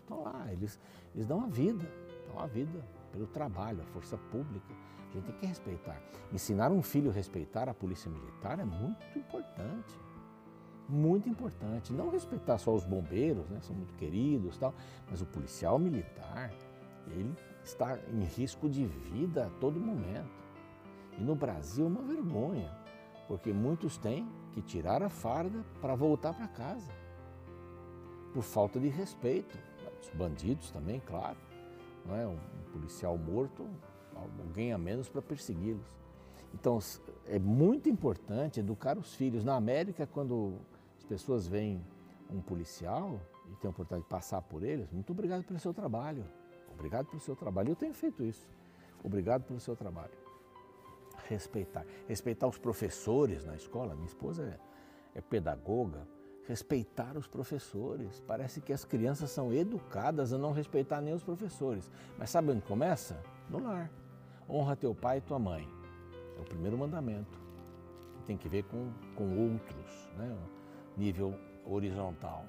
estão 0.00 0.22
lá, 0.22 0.50
eles, 0.50 0.80
eles 1.14 1.26
dão 1.26 1.44
a 1.44 1.46
vida, 1.46 1.86
dão 2.26 2.42
a 2.42 2.46
vida 2.46 2.82
pelo 3.12 3.26
trabalho, 3.26 3.82
a 3.82 3.84
força 3.84 4.16
pública. 4.16 4.74
A 5.10 5.12
gente 5.12 5.26
tem 5.26 5.34
que 5.36 5.46
respeitar. 5.46 6.00
Ensinar 6.32 6.72
um 6.72 6.80
filho 6.80 7.10
a 7.10 7.12
respeitar 7.12 7.68
a 7.68 7.74
polícia 7.74 8.10
militar 8.10 8.58
é 8.58 8.64
muito 8.64 9.18
importante. 9.18 10.00
Muito 10.88 11.28
importante. 11.28 11.92
Não 11.92 12.08
respeitar 12.08 12.56
só 12.56 12.74
os 12.74 12.84
bombeiros, 12.84 13.46
né? 13.50 13.58
são 13.60 13.76
muito 13.76 13.92
queridos 13.94 14.56
tal, 14.56 14.74
mas 15.10 15.20
o 15.20 15.26
policial 15.26 15.78
militar, 15.78 16.50
ele 17.08 17.36
está 17.62 17.98
em 18.10 18.24
risco 18.24 18.70
de 18.70 18.86
vida 18.86 19.48
a 19.48 19.50
todo 19.60 19.78
momento. 19.78 20.32
E 21.18 21.22
no 21.22 21.34
Brasil 21.34 21.84
é 21.84 21.88
uma 21.88 22.02
vergonha, 22.02 22.74
porque 23.28 23.52
muitos 23.52 23.98
têm 23.98 24.26
que 24.52 24.62
tirar 24.62 25.02
a 25.02 25.08
farda 25.08 25.64
para 25.80 25.94
voltar 25.94 26.34
para 26.34 26.46
casa, 26.48 26.90
por 28.32 28.42
falta 28.42 28.78
de 28.78 28.88
respeito. 28.88 29.58
Os 30.00 30.08
bandidos 30.10 30.70
também, 30.70 31.00
claro. 31.00 31.38
Não 32.04 32.16
é? 32.16 32.26
Um 32.26 32.38
policial 32.72 33.16
morto, 33.16 33.68
alguém 34.14 34.72
a 34.72 34.78
menos 34.78 35.08
para 35.08 35.22
persegui-los. 35.22 35.86
Então, 36.54 36.78
é 37.26 37.38
muito 37.38 37.88
importante 37.88 38.60
educar 38.60 38.98
os 38.98 39.14
filhos. 39.14 39.44
Na 39.44 39.54
América, 39.54 40.06
quando 40.06 40.54
as 40.98 41.04
pessoas 41.04 41.46
veem 41.46 41.84
um 42.30 42.40
policial 42.40 43.20
e 43.50 43.56
têm 43.56 43.68
a 43.68 43.70
oportunidade 43.70 44.02
de 44.02 44.08
passar 44.08 44.42
por 44.42 44.62
eles, 44.62 44.90
muito 44.90 45.12
obrigado 45.12 45.44
pelo 45.44 45.58
seu 45.58 45.72
trabalho. 45.72 46.24
Obrigado 46.74 47.06
pelo 47.06 47.20
seu 47.20 47.36
trabalho. 47.36 47.70
Eu 47.70 47.76
tenho 47.76 47.94
feito 47.94 48.22
isso. 48.24 48.46
Obrigado 49.04 49.44
pelo 49.44 49.60
seu 49.60 49.76
trabalho 49.76 50.21
respeitar. 51.28 51.84
Respeitar 52.08 52.46
os 52.46 52.58
professores 52.58 53.44
na 53.44 53.54
escola. 53.54 53.94
Minha 53.94 54.06
esposa 54.06 54.58
é, 55.14 55.18
é 55.18 55.20
pedagoga. 55.20 56.06
Respeitar 56.46 57.16
os 57.16 57.26
professores. 57.26 58.20
Parece 58.26 58.60
que 58.60 58.72
as 58.72 58.84
crianças 58.84 59.30
são 59.30 59.52
educadas 59.52 60.32
a 60.32 60.38
não 60.38 60.52
respeitar 60.52 61.00
nem 61.00 61.14
os 61.14 61.22
professores. 61.22 61.90
Mas 62.18 62.30
sabe 62.30 62.50
onde 62.50 62.62
começa? 62.62 63.22
No 63.48 63.62
lar. 63.62 63.90
Honra 64.48 64.76
teu 64.76 64.94
pai 64.94 65.18
e 65.18 65.20
tua 65.20 65.38
mãe. 65.38 65.68
É 66.36 66.40
o 66.40 66.44
primeiro 66.44 66.76
mandamento. 66.76 67.40
Tem 68.26 68.36
que 68.36 68.48
ver 68.48 68.64
com, 68.64 68.92
com 69.16 69.36
outros, 69.38 70.10
né? 70.16 70.36
nível 70.96 71.34
horizontal. 71.64 72.44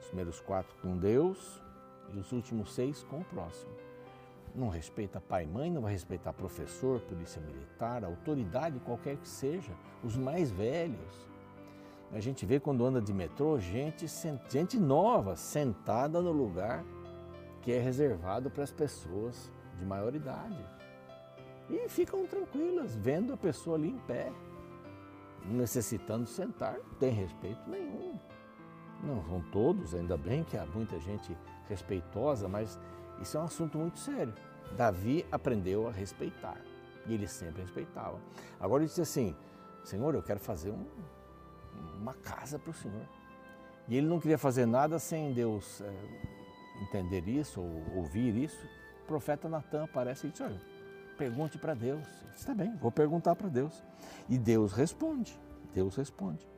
Os 0.00 0.06
primeiros 0.06 0.40
quatro 0.40 0.74
com 0.80 0.96
Deus 0.96 1.62
e 2.12 2.18
os 2.18 2.32
últimos 2.32 2.72
seis 2.72 3.02
com 3.04 3.20
o 3.20 3.24
próximo 3.24 3.89
não 4.54 4.68
respeita 4.68 5.20
pai 5.20 5.44
e 5.44 5.46
mãe, 5.46 5.70
não 5.70 5.82
vai 5.82 5.92
respeitar 5.92 6.32
professor, 6.32 7.00
polícia 7.00 7.40
militar, 7.40 8.04
autoridade 8.04 8.80
qualquer 8.80 9.16
que 9.16 9.28
seja, 9.28 9.72
os 10.02 10.16
mais 10.16 10.50
velhos. 10.50 11.28
A 12.12 12.20
gente 12.20 12.44
vê 12.44 12.58
quando 12.58 12.84
anda 12.84 13.00
de 13.00 13.12
metrô 13.12 13.58
gente, 13.58 14.06
gente 14.48 14.78
nova 14.78 15.36
sentada 15.36 16.20
no 16.20 16.32
lugar 16.32 16.84
que 17.62 17.72
é 17.72 17.78
reservado 17.78 18.50
para 18.50 18.64
as 18.64 18.72
pessoas 18.72 19.50
de 19.78 19.84
maior 19.84 20.14
idade. 20.14 20.64
E 21.68 21.88
ficam 21.88 22.26
tranquilas, 22.26 22.96
vendo 22.96 23.32
a 23.32 23.36
pessoa 23.36 23.76
ali 23.76 23.90
em 23.90 23.98
pé, 23.98 24.32
necessitando 25.46 26.26
sentar, 26.26 26.78
não 26.78 26.94
tem 26.94 27.12
respeito 27.12 27.60
nenhum. 27.68 28.18
Não 29.04 29.22
são 29.24 29.40
todos, 29.52 29.94
ainda 29.94 30.16
bem 30.16 30.42
que 30.42 30.56
há 30.56 30.66
muita 30.66 30.98
gente 30.98 31.36
respeitosa, 31.68 32.48
mas 32.48 32.78
isso 33.20 33.36
é 33.36 33.40
um 33.40 33.44
assunto 33.44 33.78
muito 33.78 33.98
sério. 33.98 34.32
Davi 34.76 35.26
aprendeu 35.30 35.88
a 35.88 35.90
respeitar 35.90 36.56
e 37.06 37.14
ele 37.14 37.26
sempre 37.26 37.62
respeitava. 37.62 38.18
Agora 38.58 38.82
ele 38.82 38.88
disse 38.88 39.00
assim: 39.00 39.36
Senhor, 39.84 40.14
eu 40.14 40.22
quero 40.22 40.40
fazer 40.40 40.70
um, 40.70 40.86
uma 42.00 42.14
casa 42.14 42.58
para 42.58 42.70
o 42.70 42.74
Senhor. 42.74 43.06
E 43.88 43.96
ele 43.96 44.06
não 44.06 44.20
queria 44.20 44.38
fazer 44.38 44.66
nada 44.66 44.98
sem 44.98 45.32
Deus 45.32 45.80
é, 45.80 46.82
entender 46.82 47.26
isso 47.28 47.60
ou 47.60 47.96
ouvir 47.96 48.36
isso. 48.36 48.64
O 49.02 49.06
profeta 49.06 49.48
Natan 49.48 49.84
aparece 49.84 50.26
e 50.26 50.30
diz: 50.30 50.40
Olha, 50.40 50.60
pergunte 51.18 51.58
para 51.58 51.74
Deus. 51.74 52.06
Está 52.34 52.54
bem, 52.54 52.76
vou 52.76 52.92
perguntar 52.92 53.34
para 53.34 53.48
Deus. 53.48 53.82
E 54.28 54.38
Deus 54.38 54.72
responde. 54.72 55.38
Deus 55.74 55.96
responde. 55.96 56.48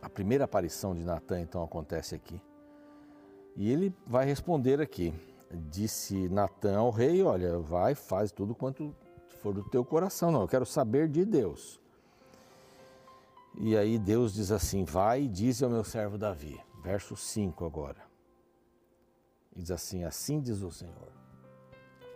A 0.00 0.08
primeira 0.08 0.44
aparição 0.44 0.94
de 0.94 1.04
Natan 1.04 1.40
então 1.40 1.62
acontece 1.62 2.14
aqui. 2.14 2.40
E 3.56 3.70
ele 3.70 3.94
vai 4.06 4.24
responder 4.24 4.80
aqui. 4.80 5.12
Disse 5.50 6.28
Natan 6.28 6.78
ao 6.78 6.90
rei: 6.90 7.22
Olha, 7.22 7.58
vai, 7.58 7.94
faz 7.94 8.30
tudo 8.30 8.54
quanto 8.54 8.94
for 9.40 9.54
do 9.54 9.64
teu 9.64 9.84
coração. 9.84 10.30
Não, 10.30 10.42
eu 10.42 10.48
quero 10.48 10.66
saber 10.66 11.08
de 11.08 11.24
Deus. 11.24 11.80
E 13.56 13.76
aí 13.76 13.98
Deus 13.98 14.34
diz 14.34 14.50
assim: 14.50 14.84
Vai 14.84 15.22
e 15.22 15.28
diz 15.28 15.62
ao 15.62 15.70
meu 15.70 15.84
servo 15.84 16.18
Davi. 16.18 16.60
Verso 16.82 17.16
5 17.16 17.64
agora. 17.64 18.02
E 19.56 19.62
diz 19.62 19.70
assim: 19.70 20.04
Assim 20.04 20.40
diz 20.40 20.62
o 20.62 20.70
Senhor. 20.70 21.12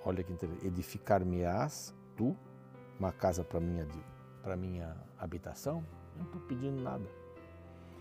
Olha 0.04 0.22
que 0.22 0.32
interessante. 0.32 0.66
Edificar-me-ás 0.66 1.94
tu 2.16 2.36
uma 2.98 3.12
casa 3.12 3.42
para 3.42 3.60
minha, 3.60 3.86
para 4.42 4.56
minha 4.56 4.96
habitação? 5.18 5.84
Eu 6.12 6.18
não 6.18 6.26
estou 6.26 6.40
pedindo 6.42 6.82
nada. 6.82 7.04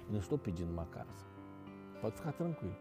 Eu 0.08 0.12
não 0.12 0.20
estou 0.20 0.38
pedindo 0.38 0.72
uma 0.72 0.86
casa. 0.88 1.26
Pode 2.02 2.16
ficar 2.16 2.34
tranquilo. 2.34 2.76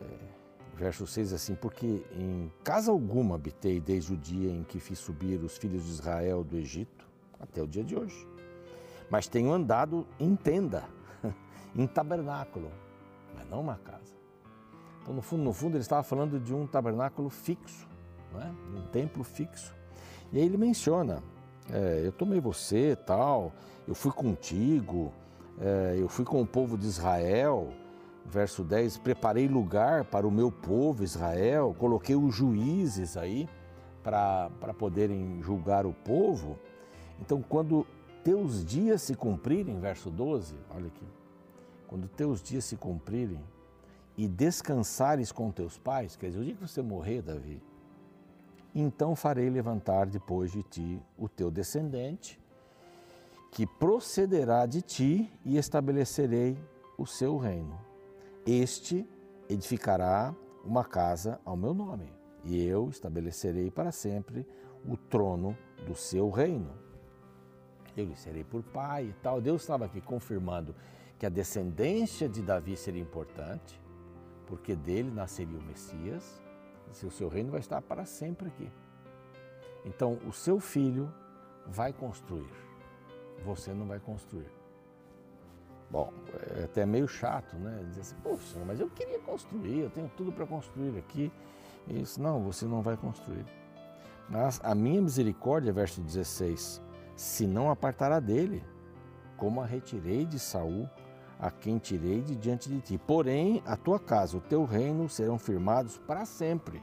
É, 0.00 0.45
verso 0.76 1.06
6 1.06 1.32
assim: 1.32 1.54
Porque 1.54 2.04
em 2.12 2.52
casa 2.62 2.90
alguma 2.90 3.34
habitei 3.34 3.80
desde 3.80 4.12
o 4.12 4.16
dia 4.16 4.50
em 4.50 4.62
que 4.62 4.78
fiz 4.78 4.98
subir 4.98 5.42
os 5.42 5.56
filhos 5.56 5.84
de 5.84 5.90
Israel 5.90 6.44
do 6.44 6.56
Egito 6.56 7.08
até 7.40 7.62
o 7.62 7.66
dia 7.66 7.82
de 7.82 7.96
hoje. 7.96 8.28
Mas 9.10 9.26
tenho 9.26 9.52
andado 9.52 10.06
em 10.20 10.36
tenda, 10.36 10.84
em 11.74 11.86
tabernáculo, 11.86 12.70
mas 13.34 13.48
não 13.48 13.60
uma 13.60 13.76
casa. 13.76 14.14
Então, 15.02 15.14
no 15.14 15.22
fundo, 15.22 15.42
no 15.42 15.52
fundo 15.52 15.76
ele 15.76 15.82
estava 15.82 16.02
falando 16.02 16.38
de 16.38 16.52
um 16.52 16.66
tabernáculo 16.66 17.30
fixo, 17.30 17.88
não 18.32 18.42
é? 18.42 18.52
um 18.76 18.86
templo 18.88 19.24
fixo. 19.24 19.74
E 20.32 20.38
aí 20.38 20.44
ele 20.44 20.56
menciona: 20.56 21.22
é, 21.70 22.02
Eu 22.04 22.12
tomei 22.12 22.40
você, 22.40 22.96
tal, 22.96 23.52
eu 23.86 23.94
fui 23.94 24.12
contigo, 24.12 25.12
é, 25.60 25.96
eu 25.98 26.08
fui 26.08 26.24
com 26.24 26.42
o 26.42 26.46
povo 26.46 26.76
de 26.76 26.86
Israel 26.86 27.72
verso 28.28 28.62
10: 28.62 28.98
Preparei 28.98 29.48
lugar 29.48 30.04
para 30.04 30.26
o 30.26 30.30
meu 30.30 30.50
povo 30.50 31.02
Israel, 31.02 31.74
coloquei 31.78 32.16
os 32.16 32.34
juízes 32.34 33.16
aí 33.16 33.48
para 34.02 34.74
poderem 34.78 35.42
julgar 35.42 35.86
o 35.86 35.92
povo. 35.92 36.58
Então, 37.20 37.42
quando 37.42 37.86
teus 38.22 38.64
dias 38.64 39.02
se 39.02 39.14
cumprirem, 39.14 39.80
verso 39.80 40.10
12, 40.10 40.54
olha 40.70 40.86
aqui, 40.86 41.06
quando 41.86 42.08
teus 42.08 42.42
dias 42.42 42.64
se 42.64 42.76
cumprirem 42.76 43.40
e 44.16 44.26
descansares 44.28 45.32
com 45.32 45.50
teus 45.50 45.78
pais, 45.78 46.16
quer 46.16 46.28
dizer, 46.28 46.40
o 46.40 46.44
dia 46.44 46.54
que 46.54 46.60
você 46.60 46.82
morrer, 46.82 47.22
Davi, 47.22 47.62
então 48.74 49.16
farei 49.16 49.48
levantar 49.48 50.06
depois 50.06 50.52
de 50.52 50.62
ti 50.62 51.00
o 51.16 51.28
teu 51.28 51.50
descendente, 51.50 52.38
que 53.50 53.66
procederá 53.66 54.66
de 54.66 54.82
ti 54.82 55.32
e 55.44 55.56
estabelecerei 55.56 56.58
o 56.98 57.06
seu 57.06 57.38
reino. 57.38 57.85
Este 58.46 59.04
edificará 59.48 60.32
uma 60.64 60.84
casa 60.84 61.40
ao 61.44 61.56
meu 61.56 61.74
nome, 61.74 62.12
e 62.44 62.64
eu 62.64 62.88
estabelecerei 62.88 63.72
para 63.72 63.90
sempre 63.90 64.46
o 64.84 64.96
trono 64.96 65.58
do 65.84 65.96
seu 65.96 66.30
reino. 66.30 66.70
eu 67.96 68.04
lhe 68.04 68.14
serei 68.14 68.44
por 68.44 68.62
pai 68.62 69.06
e 69.06 69.12
tal. 69.14 69.40
Deus 69.40 69.62
estava 69.62 69.86
aqui 69.86 70.00
confirmando 70.00 70.76
que 71.18 71.26
a 71.26 71.28
descendência 71.28 72.28
de 72.28 72.40
Davi 72.40 72.76
seria 72.76 73.02
importante, 73.02 73.80
porque 74.46 74.76
dele 74.76 75.10
nasceria 75.10 75.58
o 75.58 75.62
Messias, 75.62 76.40
e 77.02 77.06
o 77.06 77.10
seu 77.10 77.28
reino 77.28 77.50
vai 77.50 77.60
estar 77.60 77.82
para 77.82 78.04
sempre 78.04 78.46
aqui. 78.46 78.70
Então, 79.84 80.20
o 80.24 80.32
seu 80.32 80.60
filho 80.60 81.12
vai 81.66 81.92
construir, 81.92 82.52
você 83.44 83.72
não 83.74 83.88
vai 83.88 83.98
construir. 83.98 84.55
Bom, 85.90 86.12
é 86.56 86.64
até 86.64 86.84
meio 86.84 87.06
chato, 87.06 87.56
né? 87.56 87.84
Dizer 87.88 88.00
assim, 88.00 88.16
poxa, 88.22 88.58
mas 88.66 88.80
eu 88.80 88.90
queria 88.90 89.20
construir, 89.20 89.80
eu 89.80 89.90
tenho 89.90 90.10
tudo 90.16 90.32
para 90.32 90.46
construir 90.46 90.98
aqui. 90.98 91.32
Isso, 91.88 92.20
não, 92.20 92.42
você 92.42 92.66
não 92.66 92.82
vai 92.82 92.96
construir. 92.96 93.44
Mas 94.28 94.60
a 94.64 94.74
minha 94.74 95.00
misericórdia, 95.00 95.72
verso 95.72 96.00
16, 96.00 96.82
se 97.14 97.46
não 97.46 97.70
apartará 97.70 98.18
dele, 98.18 98.64
como 99.36 99.60
a 99.60 99.66
retirei 99.66 100.24
de 100.24 100.38
Saul, 100.38 100.88
a 101.38 101.50
quem 101.50 101.78
tirei 101.78 102.22
de 102.22 102.34
diante 102.34 102.68
de 102.68 102.80
ti. 102.80 102.98
Porém, 102.98 103.62
a 103.66 103.76
tua 103.76 104.00
casa, 104.00 104.36
o 104.36 104.40
teu 104.40 104.64
reino 104.64 105.08
serão 105.08 105.38
firmados 105.38 105.98
para 105.98 106.24
sempre. 106.24 106.82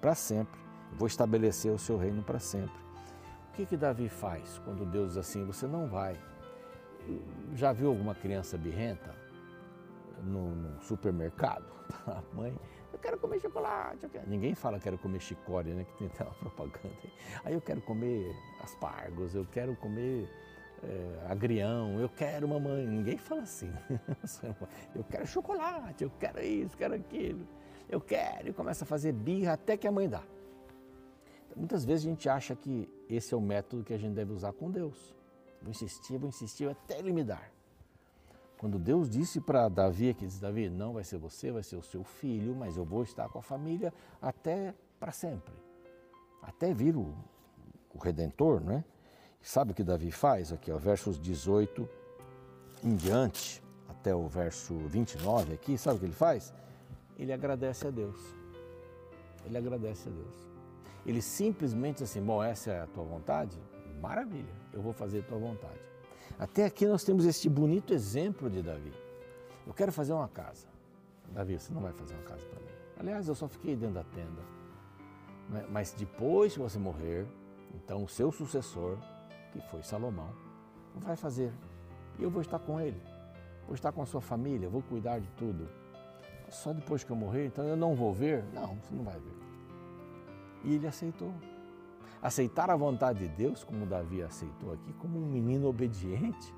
Para 0.00 0.14
sempre. 0.14 0.60
vou 0.98 1.06
estabelecer 1.06 1.72
o 1.72 1.78
seu 1.78 1.96
reino 1.96 2.22
para 2.22 2.38
sempre. 2.38 2.76
O 3.48 3.52
que 3.54 3.64
que 3.64 3.76
Davi 3.76 4.08
faz 4.08 4.60
quando 4.64 4.84
Deus 4.84 5.10
diz 5.10 5.16
assim: 5.16 5.44
você 5.44 5.66
não 5.66 5.86
vai? 5.86 6.14
Já 7.54 7.72
viu 7.72 7.88
alguma 7.88 8.14
criança 8.14 8.56
birrenta 8.56 9.14
no, 10.22 10.80
supermercado? 10.82 11.66
A 12.06 12.22
mãe, 12.34 12.56
eu 12.92 12.98
quero 12.98 13.18
comer 13.18 13.40
chocolate. 13.40 14.08
Quero... 14.08 14.28
Ninguém 14.28 14.54
fala 14.54 14.80
quero 14.80 14.98
comer 14.98 15.20
chicória, 15.20 15.74
né? 15.74 15.84
Que 15.84 16.08
tem 16.08 16.26
uma 16.26 16.34
propaganda 16.40 16.96
aí. 17.02 17.12
Aí 17.44 17.54
eu 17.54 17.60
quero 17.60 17.80
comer 17.82 18.34
aspargos, 18.62 19.34
eu 19.34 19.46
quero 19.50 19.76
comer 19.76 20.28
é, 20.82 21.26
agrião, 21.28 21.98
eu 22.00 22.08
quero 22.08 22.48
mamãe. 22.48 22.86
Ninguém 22.86 23.18
fala 23.18 23.42
assim. 23.42 23.72
eu 24.94 25.04
quero 25.04 25.26
chocolate, 25.26 26.04
eu 26.04 26.10
quero 26.18 26.42
isso, 26.42 26.76
quero 26.76 26.94
aquilo. 26.94 27.46
Eu 27.88 28.00
quero, 28.00 28.48
e 28.48 28.52
começa 28.52 28.84
a 28.84 28.86
fazer 28.86 29.12
birra 29.12 29.52
até 29.52 29.76
que 29.76 29.86
a 29.86 29.92
mãe 29.92 30.08
dá. 30.08 30.22
Muitas 31.54 31.84
vezes 31.84 32.06
a 32.06 32.08
gente 32.08 32.28
acha 32.28 32.56
que 32.56 32.88
esse 33.08 33.32
é 33.32 33.36
o 33.36 33.40
método 33.40 33.84
que 33.84 33.94
a 33.94 33.98
gente 33.98 34.14
deve 34.14 34.32
usar 34.32 34.52
com 34.52 34.70
Deus. 34.70 35.14
Vou 35.64 35.70
insistir, 35.70 36.18
vou 36.18 36.28
insistir 36.28 36.68
até 36.68 36.98
ele 36.98 37.10
me 37.10 37.24
dar. 37.24 37.50
Quando 38.58 38.78
Deus 38.78 39.08
disse 39.08 39.40
para 39.40 39.68
Davi, 39.68 40.12
que 40.12 40.26
diz, 40.26 40.38
Davi, 40.38 40.68
não 40.68 40.92
vai 40.92 41.04
ser 41.04 41.16
você, 41.18 41.50
vai 41.50 41.62
ser 41.62 41.76
o 41.76 41.82
seu 41.82 42.04
filho, 42.04 42.54
mas 42.54 42.76
eu 42.76 42.84
vou 42.84 43.02
estar 43.02 43.28
com 43.30 43.38
a 43.38 43.42
família 43.42 43.92
até 44.20 44.74
para 45.00 45.10
sempre. 45.10 45.54
Até 46.42 46.74
vir 46.74 46.94
o, 46.94 47.14
o 47.94 47.98
Redentor, 47.98 48.60
não 48.60 48.74
é? 48.74 48.84
Sabe 49.40 49.72
o 49.72 49.74
que 49.74 49.82
Davi 49.82 50.10
faz? 50.10 50.52
Aqui, 50.52 50.70
ó, 50.70 50.76
versos 50.76 51.18
18 51.18 51.88
em 52.82 52.94
diante, 52.94 53.62
até 53.88 54.14
o 54.14 54.28
verso 54.28 54.76
29 54.88 55.54
aqui, 55.54 55.78
sabe 55.78 55.96
o 55.96 56.00
que 56.00 56.06
ele 56.06 56.12
faz? 56.12 56.52
Ele 57.18 57.32
agradece 57.32 57.86
a 57.86 57.90
Deus. 57.90 58.18
Ele 59.46 59.56
agradece 59.56 60.08
a 60.08 60.12
Deus. 60.12 60.36
Ele 61.06 61.22
simplesmente 61.22 62.02
assim, 62.02 62.22
bom, 62.22 62.42
essa 62.42 62.70
é 62.70 62.80
a 62.82 62.86
tua 62.86 63.04
vontade? 63.04 63.58
Maravilha, 64.00 64.52
eu 64.72 64.82
vou 64.82 64.92
fazer 64.92 65.24
tua 65.24 65.38
vontade. 65.38 65.80
Até 66.38 66.64
aqui 66.64 66.86
nós 66.86 67.04
temos 67.04 67.24
este 67.24 67.48
bonito 67.48 67.92
exemplo 67.92 68.50
de 68.50 68.62
Davi. 68.62 68.92
Eu 69.66 69.72
quero 69.72 69.92
fazer 69.92 70.12
uma 70.12 70.28
casa. 70.28 70.66
Davi, 71.32 71.58
você 71.58 71.72
não 71.72 71.80
vai 71.80 71.92
fazer 71.92 72.14
uma 72.14 72.24
casa 72.24 72.44
para 72.46 72.60
mim. 72.60 72.68
Aliás, 72.98 73.28
eu 73.28 73.34
só 73.34 73.48
fiquei 73.48 73.76
dentro 73.76 73.94
da 73.94 74.04
tenda. 74.04 74.42
Né? 75.48 75.66
Mas 75.70 75.92
depois 75.92 76.52
que 76.52 76.58
você 76.58 76.78
morrer, 76.78 77.26
então 77.74 78.04
o 78.04 78.08
seu 78.08 78.30
sucessor, 78.30 78.98
que 79.52 79.60
foi 79.70 79.82
Salomão, 79.82 80.30
vai 80.94 81.16
fazer. 81.16 81.52
E 82.18 82.22
eu 82.22 82.30
vou 82.30 82.42
estar 82.42 82.58
com 82.58 82.80
ele. 82.80 83.00
Vou 83.66 83.74
estar 83.74 83.92
com 83.92 84.02
a 84.02 84.06
sua 84.06 84.20
família, 84.20 84.68
vou 84.68 84.82
cuidar 84.82 85.18
de 85.18 85.28
tudo. 85.30 85.68
Só 86.50 86.72
depois 86.72 87.02
que 87.02 87.10
eu 87.10 87.16
morrer, 87.16 87.46
então 87.46 87.64
eu 87.64 87.76
não 87.76 87.94
vou 87.94 88.12
ver? 88.12 88.44
Não, 88.52 88.76
você 88.76 88.94
não 88.94 89.04
vai 89.04 89.18
ver. 89.18 89.34
E 90.62 90.74
ele 90.74 90.86
aceitou 90.86 91.32
aceitar 92.24 92.70
a 92.70 92.76
vontade 92.76 93.18
de 93.18 93.28
Deus, 93.28 93.62
como 93.62 93.84
Davi 93.84 94.22
aceitou 94.22 94.72
aqui, 94.72 94.94
como 94.94 95.18
um 95.18 95.26
menino 95.26 95.68
obediente, 95.68 96.54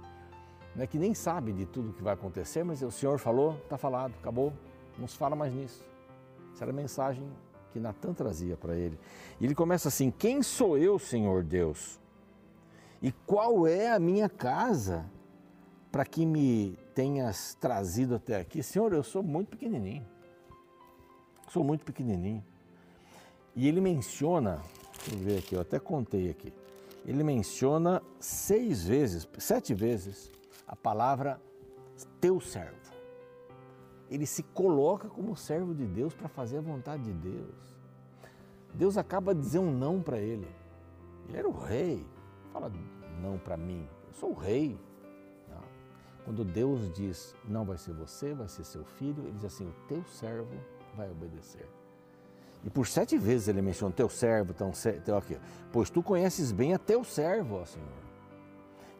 né, 0.76 0.86
que 0.86 0.96
nem 0.96 1.12
sabe 1.12 1.52
de 1.52 1.66
tudo 1.66 1.92
que 1.92 2.04
vai 2.04 2.14
acontecer, 2.14 2.62
mas 2.62 2.82
o 2.82 2.90
Senhor 2.92 3.18
falou, 3.18 3.56
está 3.64 3.76
falado, 3.76 4.14
acabou, 4.20 4.52
não 4.96 5.08
se 5.08 5.16
fala 5.16 5.34
mais 5.34 5.52
nisso. 5.52 5.84
Essa 6.54 6.64
era 6.64 6.70
a 6.70 6.74
mensagem 6.74 7.28
que 7.72 7.80
Natan 7.80 8.14
trazia 8.14 8.56
para 8.56 8.76
ele. 8.76 8.96
E 9.40 9.44
ele 9.44 9.54
começa 9.54 9.88
assim: 9.88 10.10
Quem 10.10 10.42
sou 10.42 10.78
eu, 10.78 10.98
Senhor 10.98 11.42
Deus? 11.42 12.00
E 13.02 13.12
qual 13.26 13.66
é 13.66 13.90
a 13.90 13.98
minha 13.98 14.28
casa 14.28 15.04
para 15.92 16.04
que 16.04 16.24
me 16.24 16.78
tenhas 16.94 17.54
trazido 17.54 18.14
até 18.14 18.36
aqui? 18.40 18.62
Senhor, 18.62 18.92
eu 18.92 19.02
sou 19.02 19.22
muito 19.22 19.48
pequenininho. 19.48 20.06
Sou 21.48 21.62
muito 21.62 21.84
pequenininho. 21.84 22.42
E 23.54 23.68
ele 23.68 23.80
menciona 23.80 24.62
Ver 25.14 25.38
aqui, 25.38 25.54
eu 25.54 25.60
até 25.60 25.78
contei 25.78 26.30
aqui. 26.30 26.52
Ele 27.04 27.22
menciona 27.22 28.02
seis 28.18 28.84
vezes, 28.84 29.28
sete 29.38 29.72
vezes, 29.72 30.30
a 30.66 30.74
palavra 30.74 31.40
teu 32.20 32.40
servo. 32.40 32.76
Ele 34.10 34.26
se 34.26 34.42
coloca 34.42 35.08
como 35.08 35.36
servo 35.36 35.74
de 35.74 35.86
Deus 35.86 36.14
para 36.14 36.28
fazer 36.28 36.58
a 36.58 36.60
vontade 36.60 37.04
de 37.04 37.12
Deus. 37.12 37.76
Deus 38.74 38.96
acaba 38.96 39.34
de 39.34 39.40
dizer 39.40 39.58
um 39.58 39.72
não 39.72 40.02
para 40.02 40.18
ele. 40.18 40.48
Ele 41.28 41.38
era 41.38 41.48
o 41.48 41.56
rei. 41.56 42.04
Fala 42.52 42.70
não 43.20 43.38
para 43.38 43.56
mim. 43.56 43.88
Eu 44.06 44.12
sou 44.12 44.30
o 44.30 44.34
rei. 44.34 44.78
Não. 45.48 45.62
Quando 46.24 46.44
Deus 46.44 46.92
diz 46.92 47.34
não 47.44 47.64
vai 47.64 47.78
ser 47.78 47.94
você, 47.94 48.34
vai 48.34 48.48
ser 48.48 48.64
seu 48.64 48.84
filho, 48.84 49.22
ele 49.22 49.32
diz 49.32 49.44
assim: 49.44 49.66
o 49.66 49.74
teu 49.88 50.04
servo 50.04 50.54
vai 50.94 51.10
obedecer. 51.10 51.68
E 52.66 52.70
por 52.70 52.88
sete 52.88 53.16
vezes 53.16 53.46
ele 53.46 53.62
menciona 53.62 53.94
teu 53.94 54.08
servo, 54.08 54.52
teu, 54.52 54.72
teu 55.04 55.16
aqui, 55.16 55.38
pois 55.72 55.88
tu 55.88 56.02
conheces 56.02 56.50
bem 56.50 56.74
a 56.74 56.78
teu 56.78 57.04
servo, 57.04 57.60
ó 57.60 57.64
Senhor. 57.64 57.88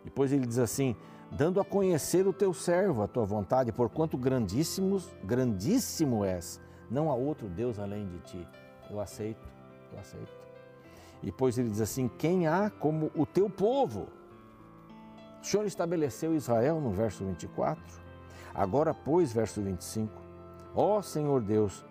Depois 0.05 0.33
ele 0.33 0.47
diz 0.47 0.61
assim, 0.61 0.95
dando 1.33 1.61
a 1.61 1.65
conhecer 1.65 2.29
o 2.29 2.33
teu 2.33 2.55
servo, 2.55 3.03
a 3.03 3.09
tua 3.09 3.25
vontade, 3.25 3.73
porquanto 3.73 4.17
grandíssimos, 4.17 5.13
grandíssimo 5.25 6.25
és, 6.25 6.61
não 6.89 7.11
há 7.11 7.15
outro 7.17 7.49
Deus 7.49 7.81
além 7.81 8.07
de 8.07 8.19
ti. 8.21 8.49
Eu 8.89 9.01
aceito, 9.01 9.49
eu 9.93 9.99
aceito. 9.99 10.47
E 11.21 11.27
depois 11.27 11.59
ele 11.59 11.69
diz 11.69 11.81
assim: 11.81 12.07
quem 12.07 12.47
há 12.47 12.71
como 12.71 13.11
o 13.17 13.27
teu 13.27 13.51
povo? 13.51 14.07
O 15.43 15.45
Senhor 15.45 15.67
estabeleceu 15.67 16.37
Israel 16.37 16.81
no 16.81 16.91
verso 16.91 17.25
24. 17.25 17.83
Agora, 18.55 18.95
pois, 18.95 19.33
verso 19.33 19.61
25: 19.61 20.13
Ó 20.75 21.03
Senhor 21.03 21.43
Deus, 21.43 21.85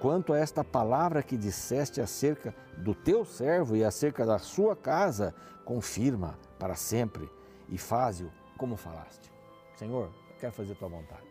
quanto 0.00 0.32
a 0.32 0.38
esta 0.38 0.62
palavra 0.62 1.22
que 1.22 1.36
disseste 1.36 2.00
acerca 2.00 2.54
do 2.76 2.94
teu 2.94 3.24
servo 3.24 3.76
e 3.76 3.84
acerca 3.84 4.24
da 4.24 4.38
sua 4.38 4.76
casa, 4.76 5.34
confirma 5.64 6.38
para 6.58 6.74
sempre 6.74 7.28
e 7.68 7.78
faze-o 7.78 8.30
como 8.56 8.76
falaste. 8.76 9.30
Senhor, 9.76 10.06
eu 10.30 10.36
quero 10.40 10.52
fazer 10.52 10.74
tua 10.76 10.88
vontade. 10.88 11.26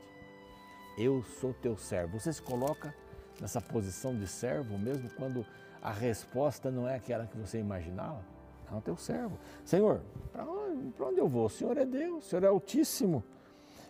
Eu 0.98 1.24
sou 1.40 1.54
teu 1.54 1.78
servo. 1.78 2.20
Você 2.20 2.32
se 2.32 2.42
coloca 2.42 2.94
nessa 3.40 3.60
posição 3.60 4.18
de 4.18 4.28
servo 4.28 4.78
mesmo 4.78 5.10
quando 5.12 5.46
a 5.82 5.92
resposta 5.92 6.72
não 6.72 6.88
é 6.88 6.96
aquela 6.96 7.28
que 7.28 7.38
você 7.38 7.60
imaginava? 7.60 8.24
Não, 8.72 8.82
teu 8.82 8.98
servo. 8.98 9.38
Senhor, 9.64 10.02
para 10.32 10.46
onde, 10.46 10.94
onde 11.00 11.20
eu 11.20 11.28
vou? 11.28 11.46
O 11.46 11.50
Senhor 11.50 11.78
é 11.78 11.86
Deus, 11.86 12.26
o 12.26 12.30
Senhor 12.30 12.44
é 12.44 12.48
Altíssimo. 12.48 13.24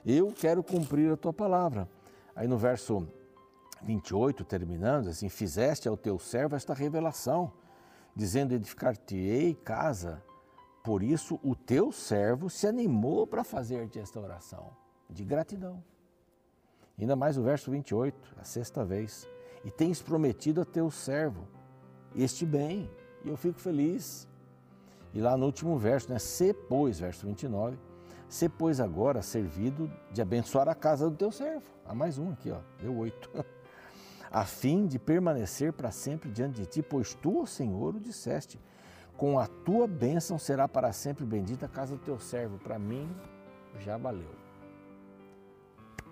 Eu 0.05 0.31
quero 0.33 0.61
cumprir 0.61 1.11
a 1.11 1.17
tua 1.17 1.33
palavra. 1.33 1.87
Aí 2.35 2.47
no 2.47 2.57
verso 2.57 3.07
28, 3.85 4.43
terminando, 4.43 5.09
assim, 5.09 5.29
fizeste 5.29 5.87
ao 5.87 5.95
teu 5.95 6.17
servo 6.17 6.55
esta 6.55 6.73
revelação, 6.73 7.53
dizendo, 8.15 8.53
edificar-te-ei 8.53 9.53
casa. 9.53 10.21
Por 10.83 11.01
isso 11.03 11.39
o 11.43 11.55
teu 11.55 11.91
servo 11.91 12.49
se 12.49 12.67
animou 12.67 13.25
para 13.25 13.43
fazer-te 13.43 13.99
esta 13.99 14.19
oração 14.19 14.71
de 15.09 15.23
gratidão. 15.23 15.83
Ainda 16.99 17.15
mais 17.15 17.37
o 17.37 17.43
verso 17.43 17.71
28, 17.71 18.35
a 18.37 18.43
sexta 18.43 18.83
vez. 18.83 19.27
E 19.63 19.71
tens 19.71 20.01
prometido 20.01 20.61
a 20.61 20.65
teu 20.65 20.89
servo 20.91 21.47
este 22.15 22.45
bem, 22.45 22.89
e 23.23 23.29
eu 23.29 23.35
fico 23.35 23.59
feliz. 23.59 24.27
E 25.13 25.19
lá 25.19 25.35
no 25.35 25.45
último 25.45 25.77
verso, 25.77 26.11
né? 26.11 26.19
Se, 26.19 26.53
pois, 26.53 26.99
verso 26.99 27.25
29, 27.25 27.77
se, 28.29 28.47
pois, 28.49 28.79
agora 28.79 29.21
servido 29.21 29.91
de 30.11 30.21
abençoar 30.21 30.67
a 30.67 30.75
casa 30.75 31.09
do 31.09 31.15
teu 31.15 31.31
servo. 31.31 31.65
Há 31.85 31.93
mais 31.93 32.17
um 32.17 32.31
aqui, 32.31 32.51
ó, 32.51 32.59
deu 32.81 32.95
oito. 32.97 33.29
a 34.31 34.43
fim 34.43 34.85
de 34.85 34.99
permanecer 34.99 35.73
para 35.73 35.91
sempre 35.91 36.29
diante 36.29 36.61
de 36.61 36.65
ti, 36.65 36.81
pois 36.81 37.13
tu, 37.13 37.41
ó 37.41 37.45
Senhor, 37.45 37.95
o 37.95 37.99
disseste. 37.99 38.59
Com 39.17 39.39
a 39.39 39.47
tua 39.47 39.87
bênção 39.87 40.37
será 40.37 40.67
para 40.67 40.91
sempre 40.91 41.25
bendita 41.25 41.67
a 41.67 41.69
casa 41.69 41.95
do 41.95 42.01
teu 42.01 42.19
servo. 42.19 42.57
Para 42.57 42.77
mim, 42.77 43.09
já 43.79 43.97
valeu. 43.97 44.29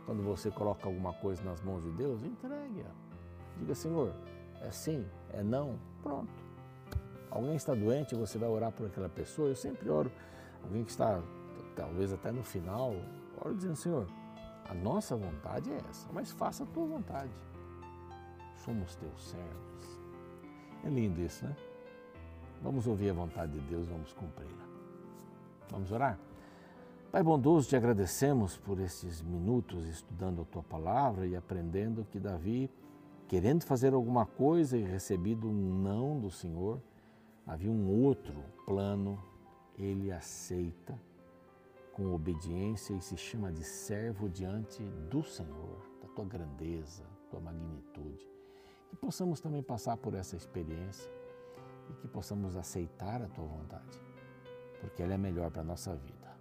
Quando 0.05 0.23
você 0.23 0.49
coloca 0.49 0.87
alguma 0.87 1.13
coisa 1.13 1.43
nas 1.43 1.61
mãos 1.61 1.83
de 1.83 1.91
Deus, 1.91 2.23
entregue. 2.23 2.85
Diga, 3.57 3.75
Senhor, 3.75 4.13
é 4.61 4.71
sim, 4.71 5.05
é 5.33 5.43
não, 5.43 5.77
pronto. 6.01 6.31
Alguém 7.29 7.55
está 7.55 7.73
doente, 7.73 8.15
você 8.15 8.37
vai 8.37 8.49
orar 8.49 8.71
por 8.71 8.87
aquela 8.87 9.09
pessoa. 9.09 9.49
Eu 9.49 9.55
sempre 9.55 9.89
oro 9.89 10.11
alguém 10.63 10.83
que 10.83 10.91
está 10.91 11.21
talvez 11.75 12.13
até 12.13 12.31
no 12.31 12.43
final, 12.43 12.93
ora 13.41 13.53
dizendo, 13.53 13.75
Senhor, 13.75 14.07
a 14.69 14.73
nossa 14.73 15.15
vontade 15.15 15.71
é 15.71 15.77
essa, 15.89 16.07
mas 16.13 16.31
faça 16.31 16.63
a 16.63 16.67
tua 16.67 16.85
vontade. 16.85 17.31
Somos 18.63 18.95
teus 18.95 19.21
servos. 19.29 19.99
É 20.85 20.89
lindo 20.89 21.19
isso, 21.21 21.45
né? 21.45 21.53
Vamos 22.61 22.87
ouvir 22.87 23.09
a 23.09 23.13
vontade 23.13 23.51
de 23.51 23.59
Deus, 23.67 23.89
vamos 23.89 24.13
cumpri-la. 24.13 24.65
Vamos 25.69 25.91
orar? 25.91 26.17
Pai 27.11 27.21
bondoso, 27.21 27.67
te 27.67 27.75
agradecemos 27.75 28.55
por 28.55 28.79
esses 28.79 29.21
minutos 29.21 29.85
estudando 29.85 30.43
a 30.43 30.45
tua 30.45 30.63
palavra 30.63 31.27
e 31.27 31.35
aprendendo 31.35 32.07
que 32.09 32.21
Davi, 32.21 32.71
querendo 33.27 33.65
fazer 33.65 33.93
alguma 33.93 34.25
coisa 34.25 34.77
e 34.77 34.83
recebido 34.83 35.45
um 35.49 35.81
não 35.81 36.17
do 36.17 36.31
Senhor, 36.31 36.81
havia 37.45 37.69
um 37.69 37.89
outro 38.05 38.45
plano, 38.65 39.21
ele 39.77 40.09
aceita 40.09 40.97
com 41.91 42.13
obediência 42.13 42.93
e 42.93 43.01
se 43.01 43.17
chama 43.17 43.51
de 43.51 43.63
servo 43.65 44.29
diante 44.29 44.81
do 45.11 45.21
Senhor, 45.21 45.85
da 46.01 46.07
tua 46.07 46.23
grandeza, 46.23 47.03
tua 47.29 47.41
magnitude. 47.41 48.32
Que 48.93 48.97
possamos 48.97 49.41
também 49.41 49.63
passar 49.63 49.97
por 49.97 50.13
essa 50.13 50.35
experiência 50.35 51.11
e 51.89 51.93
que 51.95 52.07
possamos 52.07 52.55
aceitar 52.55 53.23
a 53.23 53.27
tua 53.27 53.43
vontade, 53.43 53.99
porque 54.79 55.01
ela 55.01 55.15
é 55.15 55.17
melhor 55.17 55.49
para 55.49 55.63
a 55.63 55.65
nossa 55.65 55.95
vida. 55.95 56.37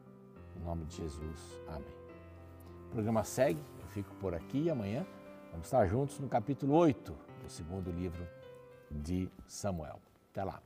Em 0.54 0.60
nome 0.62 0.84
de 0.84 0.96
Jesus, 0.96 1.62
amém. 1.66 1.94
O 2.88 2.90
programa 2.90 3.24
segue, 3.24 3.64
eu 3.80 3.86
fico 3.86 4.14
por 4.16 4.34
aqui 4.34 4.64
e 4.64 4.70
amanhã 4.70 5.06
vamos 5.50 5.66
estar 5.66 5.86
juntos 5.86 6.20
no 6.20 6.28
capítulo 6.28 6.74
8 6.74 7.16
do 7.42 7.48
segundo 7.48 7.90
livro 7.90 8.28
de 8.90 9.30
Samuel. 9.46 9.98
Até 10.30 10.44
lá. 10.44 10.62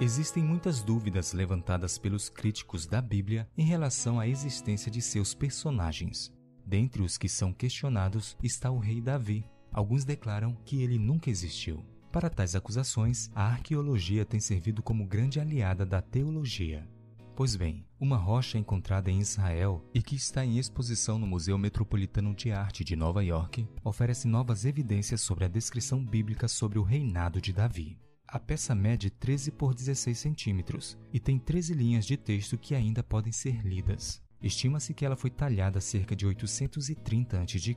Existem 0.00 0.42
muitas 0.42 0.82
dúvidas 0.82 1.34
levantadas 1.34 1.98
pelos 1.98 2.30
críticos 2.30 2.86
da 2.86 3.02
Bíblia 3.02 3.46
em 3.58 3.66
relação 3.66 4.18
à 4.18 4.26
existência 4.26 4.90
de 4.90 5.02
seus 5.02 5.34
personagens. 5.34 6.32
Dentre 6.70 7.02
os 7.02 7.18
que 7.18 7.28
são 7.28 7.52
questionados 7.52 8.36
está 8.40 8.70
o 8.70 8.78
rei 8.78 9.00
Davi. 9.00 9.44
Alguns 9.72 10.04
declaram 10.04 10.56
que 10.64 10.80
ele 10.80 11.00
nunca 11.00 11.28
existiu. 11.28 11.84
Para 12.12 12.30
tais 12.30 12.54
acusações, 12.54 13.28
a 13.34 13.42
arqueologia 13.42 14.24
tem 14.24 14.38
servido 14.38 14.80
como 14.80 15.04
grande 15.04 15.40
aliada 15.40 15.84
da 15.84 16.00
teologia. 16.00 16.88
Pois 17.34 17.56
bem, 17.56 17.84
uma 17.98 18.16
rocha 18.16 18.56
encontrada 18.56 19.10
em 19.10 19.18
Israel 19.18 19.84
e 19.92 20.00
que 20.00 20.14
está 20.14 20.44
em 20.44 20.58
exposição 20.58 21.18
no 21.18 21.26
Museu 21.26 21.58
Metropolitano 21.58 22.32
de 22.36 22.52
Arte 22.52 22.84
de 22.84 22.94
Nova 22.94 23.24
York 23.24 23.66
oferece 23.82 24.28
novas 24.28 24.64
evidências 24.64 25.22
sobre 25.22 25.46
a 25.46 25.48
descrição 25.48 26.04
bíblica 26.04 26.46
sobre 26.46 26.78
o 26.78 26.84
reinado 26.84 27.40
de 27.40 27.52
Davi. 27.52 27.98
A 28.28 28.38
peça 28.38 28.76
mede 28.76 29.10
13 29.10 29.50
por 29.50 29.74
16 29.74 30.16
centímetros 30.16 30.96
e 31.12 31.18
tem 31.18 31.36
13 31.36 31.74
linhas 31.74 32.06
de 32.06 32.16
texto 32.16 32.56
que 32.56 32.76
ainda 32.76 33.02
podem 33.02 33.32
ser 33.32 33.60
lidas. 33.66 34.22
Estima-se 34.42 34.94
que 34.94 35.04
ela 35.04 35.16
foi 35.16 35.30
talhada 35.30 35.80
cerca 35.80 36.16
de 36.16 36.26
830 36.26 37.40
a.C., 37.40 37.76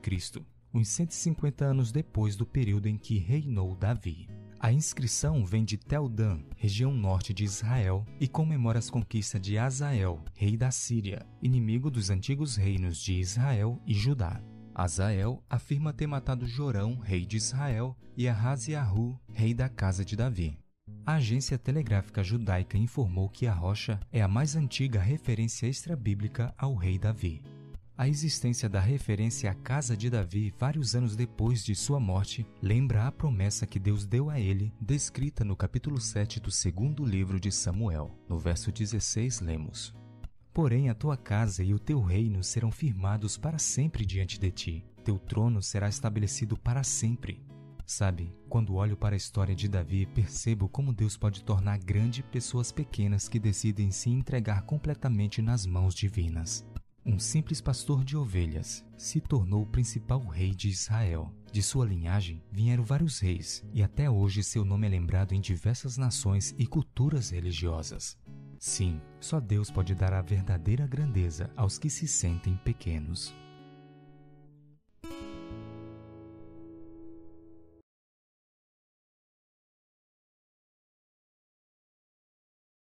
uns 0.74 0.88
150 0.88 1.66
anos 1.66 1.92
depois 1.92 2.36
do 2.36 2.46
período 2.46 2.88
em 2.88 2.98
que 2.98 3.18
reinou 3.18 3.76
Davi. 3.76 4.28
A 4.60 4.72
inscrição 4.72 5.46
vem 5.46 5.66
de 5.66 5.78
Tel 5.78 6.08
Dan, 6.08 6.40
região 6.56 6.94
norte 6.94 7.34
de 7.34 7.44
Israel, 7.44 8.06
e 8.18 8.30
comemora 8.30 8.80
as 8.80 8.90
conquistas 8.90 9.42
de 9.42 9.58
Azael, 9.58 10.24
rei 10.34 10.56
da 10.56 10.72
Síria, 10.72 11.28
inimigo 11.42 11.92
dos 11.92 12.10
antigos 12.10 12.56
reinos 12.56 12.98
de 12.98 13.20
Israel 13.20 13.80
e 13.86 13.94
Judá. 13.94 14.42
Azael 14.74 15.44
afirma 15.50 15.92
ter 15.92 16.08
matado 16.08 16.48
Jorão, 16.48 16.98
rei 16.98 17.26
de 17.26 17.36
Israel, 17.38 17.96
e 18.16 18.28
Ahaziahu, 18.28 19.20
rei 19.34 19.54
da 19.54 19.68
casa 19.68 20.06
de 20.06 20.16
Davi. 20.16 20.63
A 21.06 21.16
agência 21.16 21.58
telegráfica 21.58 22.24
judaica 22.24 22.78
informou 22.78 23.28
que 23.28 23.46
a 23.46 23.54
rocha 23.54 24.00
é 24.10 24.22
a 24.22 24.28
mais 24.28 24.56
antiga 24.56 25.02
referência 25.02 25.68
extra-bíblica 25.68 26.54
ao 26.58 26.76
rei 26.76 26.98
Davi. 26.98 27.44
A 27.98 28.08
existência 28.08 28.70
da 28.70 28.80
referência 28.80 29.52
à 29.52 29.54
casa 29.54 29.98
de 29.98 30.10
Davi 30.10 30.54
vários 30.58 30.96
anos 30.96 31.14
depois 31.14 31.62
de 31.62 31.76
sua 31.76 32.00
morte 32.00 32.48
lembra 32.62 33.06
a 33.06 33.12
promessa 33.12 33.68
que 33.68 33.80
Deus 33.80 34.06
deu 34.06 34.30
a 34.30 34.40
ele, 34.40 34.74
descrita 34.80 35.44
no 35.44 35.58
capítulo 35.58 36.00
7 36.00 36.40
do 36.40 36.50
segundo 36.50 37.04
livro 37.04 37.38
de 37.38 37.52
Samuel. 37.52 38.18
No 38.30 38.40
verso 38.40 38.72
16, 38.72 39.42
lemos: 39.42 39.94
Porém, 40.54 40.88
a 40.90 40.96
tua 40.96 41.18
casa 41.18 41.66
e 41.66 41.74
o 41.74 41.80
teu 41.80 42.02
reino 42.02 42.42
serão 42.42 42.72
firmados 42.72 43.38
para 43.38 43.60
sempre 43.60 44.06
diante 44.06 44.40
de 44.40 44.52
ti. 44.52 44.86
Teu 45.04 45.20
trono 45.20 45.62
será 45.62 45.90
estabelecido 45.90 46.58
para 46.58 46.82
sempre. 46.82 47.44
Sabe, 47.86 48.34
quando 48.50 48.76
olho 48.76 48.96
para 48.96 49.16
a 49.16 49.18
história 49.18 49.56
de 49.56 49.68
Davi, 49.68 50.06
percebo 50.06 50.70
como 50.70 50.94
Deus 50.94 51.18
pode 51.18 51.44
tornar 51.44 51.78
grande 51.80 52.24
pessoas 52.24 52.72
pequenas 52.72 53.28
que 53.28 53.40
decidem 53.40 53.92
se 53.92 54.10
entregar 54.10 54.64
completamente 54.64 55.42
nas 55.42 55.66
mãos 55.66 55.94
divinas. 55.94 56.66
Um 57.06 57.20
simples 57.20 57.60
pastor 57.60 58.06
de 58.06 58.16
ovelhas 58.16 58.86
se 58.98 59.20
tornou 59.20 59.64
o 59.64 59.68
principal 59.68 60.26
rei 60.26 60.56
de 60.56 60.70
Israel. 60.70 61.34
De 61.52 61.62
sua 61.62 61.86
linhagem 61.86 62.42
vieram 62.50 62.86
vários 62.86 63.20
reis, 63.20 63.62
e 63.74 63.84
até 63.84 64.10
hoje 64.10 64.42
seu 64.42 64.64
nome 64.64 64.88
é 64.88 64.90
lembrado 64.92 65.34
em 65.34 65.42
diversas 65.42 65.98
nações 65.98 66.56
e 66.58 66.66
culturas 66.66 67.30
religiosas. 67.30 68.18
Sim, 68.58 69.02
só 69.20 69.42
Deus 69.42 69.70
pode 69.70 69.94
dar 69.94 70.14
a 70.14 70.22
verdadeira 70.22 70.88
grandeza 70.88 71.52
aos 71.58 71.78
que 71.78 71.90
se 71.90 72.08
sentem 72.08 72.56
pequenos. 72.64 73.36